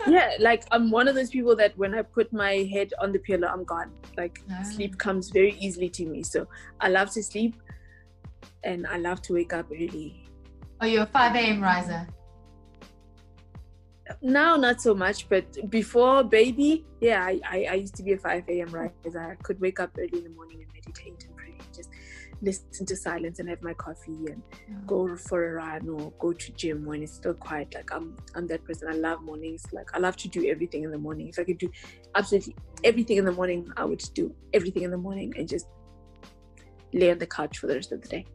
yeah, 0.07 0.35
like 0.39 0.63
I'm 0.71 0.91
one 0.91 1.07
of 1.07 1.15
those 1.15 1.29
people 1.29 1.55
that 1.57 1.77
when 1.77 1.95
I 1.95 2.01
put 2.01 2.31
my 2.33 2.67
head 2.71 2.93
on 3.01 3.11
the 3.11 3.19
pillow, 3.19 3.47
I'm 3.47 3.63
gone. 3.63 3.91
Like 4.17 4.41
ah. 4.51 4.63
sleep 4.63 4.97
comes 4.97 5.29
very 5.29 5.55
easily 5.59 5.89
to 5.89 6.05
me. 6.05 6.23
So 6.23 6.47
I 6.79 6.89
love 6.89 7.11
to 7.11 7.23
sleep 7.23 7.55
and 8.63 8.87
I 8.87 8.97
love 8.97 9.21
to 9.23 9.33
wake 9.33 9.53
up 9.53 9.67
early. 9.71 10.29
Are 10.79 10.87
you 10.87 11.01
a 11.01 11.05
5 11.05 11.35
a.m. 11.35 11.61
riser? 11.61 12.07
Now, 14.21 14.57
not 14.57 14.81
so 14.81 14.93
much, 14.93 15.29
but 15.29 15.69
before 15.69 16.23
baby, 16.23 16.85
yeah, 16.99 17.23
I, 17.23 17.39
I, 17.49 17.67
I 17.71 17.73
used 17.75 17.95
to 17.95 18.03
be 18.03 18.13
a 18.13 18.17
5 18.17 18.43
a.m. 18.49 18.67
riser. 18.69 19.19
I 19.19 19.35
could 19.43 19.59
wake 19.61 19.79
up 19.79 19.91
early 19.97 20.17
in 20.17 20.23
the 20.25 20.29
morning 20.31 20.61
and 20.61 20.71
meditate 20.73 21.23
and 21.25 21.35
pray. 21.37 21.57
Just 21.73 21.89
listen 22.43 22.85
to 22.85 22.95
silence 22.95 23.39
and 23.39 23.49
have 23.49 23.63
my 23.63 23.73
coffee 23.73 24.25
and 24.27 24.43
yeah. 24.51 24.75
go 24.85 25.15
for 25.15 25.49
a 25.49 25.53
run 25.53 25.87
or 25.89 26.11
go 26.19 26.33
to 26.33 26.51
gym 26.53 26.85
when 26.85 27.01
it's 27.01 27.13
still 27.13 27.33
quiet. 27.33 27.73
Like 27.73 27.91
I'm 27.93 28.15
I'm 28.35 28.47
that 28.47 28.63
person. 28.65 28.89
I 28.89 28.95
love 28.95 29.21
mornings. 29.21 29.65
Like 29.71 29.89
I 29.95 29.99
love 29.99 30.17
to 30.17 30.27
do 30.27 30.45
everything 30.49 30.83
in 30.83 30.91
the 30.91 30.97
morning. 30.97 31.29
If 31.29 31.39
I 31.39 31.45
could 31.45 31.57
do 31.57 31.71
absolutely 32.15 32.55
everything 32.83 33.17
in 33.17 33.25
the 33.25 33.31
morning, 33.31 33.71
I 33.77 33.85
would 33.85 34.03
do 34.13 34.35
everything 34.53 34.83
in 34.83 34.91
the 34.91 34.97
morning 34.97 35.33
and 35.37 35.47
just 35.47 35.67
lay 36.93 37.11
on 37.11 37.17
the 37.17 37.27
couch 37.27 37.57
for 37.57 37.67
the 37.67 37.75
rest 37.75 37.91
of 37.91 38.01
the 38.01 38.07
day. 38.07 38.25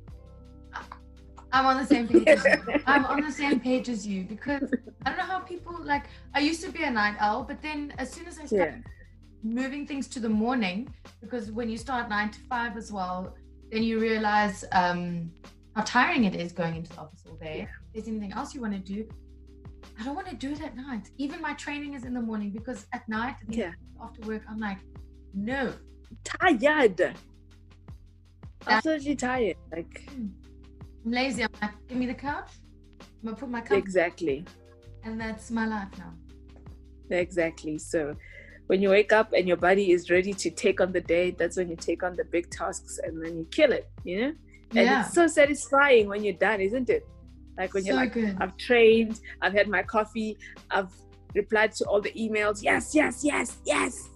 I'm 1.52 1.66
on 1.66 1.78
the 1.78 1.86
same 1.86 2.06
page 2.08 2.28
as 2.28 2.44
you. 2.44 2.80
I'm 2.86 3.04
on 3.06 3.20
the 3.22 3.32
same 3.32 3.60
page 3.60 3.88
as 3.88 4.06
you 4.06 4.24
because 4.24 4.70
I 5.04 5.10
don't 5.10 5.18
know 5.18 5.24
how 5.24 5.40
people 5.40 5.76
like 5.82 6.04
I 6.34 6.40
used 6.40 6.62
to 6.64 6.70
be 6.70 6.82
a 6.82 6.90
night 6.90 7.16
owl, 7.20 7.44
but 7.44 7.62
then 7.62 7.94
as 7.98 8.10
soon 8.10 8.26
as 8.26 8.38
I 8.38 8.44
started 8.44 8.84
yeah. 8.84 9.52
moving 9.62 9.86
things 9.86 10.08
to 10.08 10.20
the 10.20 10.28
morning, 10.28 10.92
because 11.20 11.50
when 11.50 11.70
you 11.70 11.78
start 11.78 12.08
nine 12.10 12.30
to 12.30 12.40
five 12.40 12.76
as 12.76 12.92
well, 12.92 13.34
then 13.70 13.82
you 13.82 13.98
realize 14.00 14.64
um, 14.72 15.30
how 15.74 15.82
tiring 15.82 16.24
it 16.24 16.34
is 16.34 16.52
going 16.52 16.76
into 16.76 16.90
the 16.90 16.98
office 16.98 17.22
all 17.28 17.36
day. 17.36 17.68
If 17.68 17.92
there's 17.94 18.08
anything 18.08 18.32
else 18.32 18.54
you 18.54 18.60
want 18.60 18.74
to 18.74 18.78
do, 18.78 19.08
I 19.98 20.04
don't 20.04 20.14
want 20.14 20.28
to 20.28 20.36
do 20.36 20.52
it 20.52 20.62
at 20.62 20.76
night. 20.76 21.10
Even 21.18 21.40
my 21.40 21.54
training 21.54 21.94
is 21.94 22.04
in 22.04 22.14
the 22.14 22.20
morning 22.20 22.50
because 22.50 22.86
at 22.92 23.08
night, 23.08 23.36
yeah. 23.48 23.72
after 24.00 24.20
work, 24.26 24.42
I'm 24.48 24.58
like, 24.58 24.78
no. 25.34 25.72
Tired. 26.24 27.14
Absolutely 28.66 29.16
tired. 29.16 29.56
Like, 29.72 30.08
hmm. 30.10 30.26
I'm 31.04 31.12
lazy. 31.12 31.42
I'm 31.42 31.50
like, 31.60 31.70
give 31.88 31.98
me 31.98 32.06
the 32.06 32.14
couch. 32.14 32.50
I'm 33.00 33.06
gonna 33.24 33.36
put 33.36 33.48
my 33.48 33.60
couch. 33.60 33.78
Exactly. 33.78 34.44
And 35.04 35.20
that's 35.20 35.50
my 35.50 35.66
life 35.66 35.88
now. 35.98 36.12
Exactly. 37.10 37.78
So, 37.78 38.14
when 38.68 38.80
you 38.82 38.90
wake 38.90 39.12
up 39.12 39.32
and 39.32 39.48
your 39.48 39.56
body 39.56 39.92
is 39.92 40.10
ready 40.10 40.32
to 40.34 40.50
take 40.50 40.80
on 40.80 40.92
the 40.92 41.00
day, 41.00 41.30
that's 41.32 41.56
when 41.56 41.68
you 41.70 41.76
take 41.76 42.02
on 42.02 42.14
the 42.14 42.24
big 42.24 42.50
tasks 42.50 42.98
and 43.02 43.22
then 43.24 43.36
you 43.38 43.46
kill 43.50 43.72
it, 43.72 43.90
you 44.04 44.20
know? 44.20 44.32
And 44.76 44.86
Yeah. 44.86 45.00
it's 45.06 45.14
so 45.14 45.26
satisfying 45.26 46.06
when 46.08 46.22
you're 46.22 46.34
done, 46.48 46.60
isn't 46.60 46.88
it? 46.90 47.06
Like 47.56 47.72
when 47.74 47.84
you're 47.86 47.96
like, 47.96 48.12
good. 48.12 48.36
I've 48.40 48.56
trained, 48.58 49.20
I've 49.42 49.54
had 49.54 49.68
my 49.68 49.82
coffee, 49.82 50.36
I've 50.70 50.92
replied 51.34 51.72
to 51.78 51.84
all 51.86 52.00
the 52.02 52.12
emails. 52.12 52.62
Yes, 52.62 52.94
yes, 52.94 53.24
yes, 53.24 53.56
yes. 53.64 54.10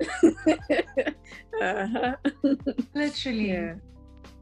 uh-huh. 1.60 2.14
Literally. 2.94 3.48
Yeah. 3.50 3.74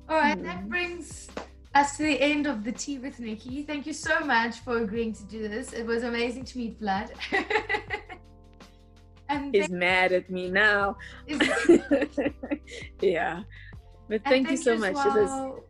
All 0.09 0.19
right, 0.19 0.41
that 0.43 0.64
Mhm. 0.64 0.69
brings 0.69 1.29
us 1.75 1.97
to 1.97 2.03
the 2.05 2.21
end 2.21 2.47
of 2.47 2.64
the 2.64 2.73
tea 2.73 2.99
with 2.99 3.19
Nikki. 3.19 3.62
Thank 3.62 3.87
you 3.87 3.93
so 3.95 4.21
much 4.21 4.61
for 4.61 4.79
agreeing 4.83 5.14
to 5.14 5.25
do 5.25 5.49
this. 5.49 5.73
It 5.73 5.85
was 5.87 6.03
amazing 6.05 6.45
to 6.45 6.59
meet 6.59 6.79
Vlad. 6.81 7.11
and 9.29 9.55
He's 9.55 9.66
thank, 9.66 9.79
mad 9.79 10.12
at 10.12 10.31
me 10.31 10.51
now. 10.51 10.97
yeah. 13.01 13.43
But 14.09 14.20
and 14.24 14.24
thank, 14.24 14.51
you 14.51 14.57
so 14.57 14.74
as 14.74 14.81
much. 14.81 15.07
It 15.07 15.20
was 15.20 15.31
well 15.31 15.66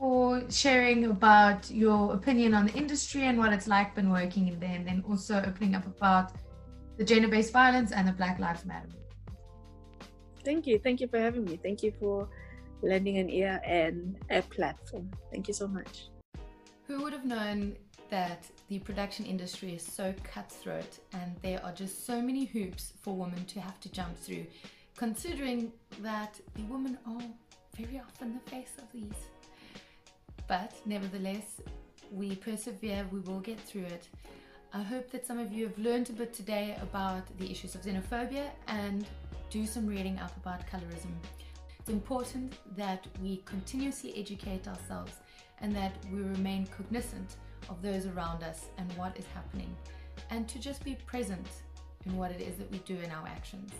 for 0.00 0.42
sharing 0.50 1.04
about 1.04 1.70
your 1.70 2.14
opinion 2.14 2.54
on 2.54 2.64
the 2.66 2.72
industry 2.72 3.24
and 3.24 3.36
what 3.38 3.52
it's 3.52 3.68
like 3.68 3.94
been 3.94 4.10
working 4.10 4.48
in 4.48 4.58
there, 4.58 4.70
and 4.70 4.86
then 4.86 5.04
also 5.06 5.42
opening 5.46 5.74
up 5.74 5.86
about 5.86 6.32
the 6.96 7.04
gender-based 7.04 7.52
violence 7.52 7.92
and 7.92 8.08
the 8.08 8.12
Black 8.12 8.38
Lives 8.38 8.64
Matter. 8.64 8.88
thank 10.42 10.66
you. 10.66 10.78
Thank 10.78 11.02
you 11.02 11.08
for 11.08 11.18
having 11.18 11.44
me. 11.44 11.60
Thank 11.62 11.82
you 11.82 11.92
for 12.00 12.30
lending 12.82 13.18
an 13.18 13.28
ear 13.28 13.60
and 13.62 14.16
a 14.30 14.40
platform. 14.40 15.10
Thank 15.30 15.48
you 15.48 15.54
so 15.54 15.68
much. 15.68 16.08
Who 16.86 17.02
would 17.02 17.12
have 17.12 17.26
known 17.26 17.76
that 18.10 18.44
the 18.68 18.78
production 18.80 19.24
industry 19.24 19.74
is 19.74 19.82
so 19.82 20.12
cutthroat 20.22 20.98
and 21.12 21.34
there 21.42 21.64
are 21.64 21.72
just 21.72 22.04
so 22.06 22.20
many 22.20 22.44
hoops 22.44 22.92
for 23.00 23.14
women 23.14 23.44
to 23.46 23.60
have 23.60 23.80
to 23.80 23.88
jump 23.90 24.16
through, 24.18 24.46
considering 24.96 25.72
that 26.02 26.38
the 26.54 26.62
women 26.64 26.98
are 27.06 27.22
very 27.76 27.98
often 27.98 28.34
the 28.34 28.50
face 28.50 28.72
of 28.78 28.84
these. 28.92 29.20
But 30.48 30.74
nevertheless, 30.84 31.60
we 32.12 32.34
persevere, 32.34 33.06
we 33.12 33.20
will 33.20 33.40
get 33.40 33.60
through 33.60 33.84
it. 33.84 34.08
I 34.72 34.82
hope 34.82 35.10
that 35.10 35.26
some 35.26 35.38
of 35.38 35.52
you 35.52 35.66
have 35.66 35.78
learned 35.78 36.10
a 36.10 36.12
bit 36.12 36.32
today 36.32 36.76
about 36.82 37.26
the 37.38 37.50
issues 37.50 37.74
of 37.74 37.82
xenophobia 37.82 38.50
and 38.66 39.06
do 39.48 39.66
some 39.66 39.86
reading 39.86 40.18
up 40.18 40.36
about 40.36 40.66
colorism. 40.66 41.12
It's 41.78 41.88
important 41.88 42.54
that 42.76 43.06
we 43.22 43.38
continuously 43.46 44.12
educate 44.16 44.68
ourselves 44.68 45.14
and 45.60 45.74
that 45.74 45.92
we 46.12 46.20
remain 46.20 46.66
cognizant 46.66 47.36
of 47.68 47.82
those 47.82 48.06
around 48.06 48.42
us 48.42 48.66
and 48.78 48.90
what 48.94 49.16
is 49.18 49.26
happening, 49.34 49.74
and 50.30 50.48
to 50.48 50.58
just 50.58 50.84
be 50.84 50.96
present 51.06 51.46
in 52.06 52.16
what 52.16 52.30
it 52.30 52.40
is 52.40 52.56
that 52.56 52.70
we 52.70 52.78
do 52.78 52.96
in 52.96 53.10
our 53.10 53.26
actions. 53.26 53.72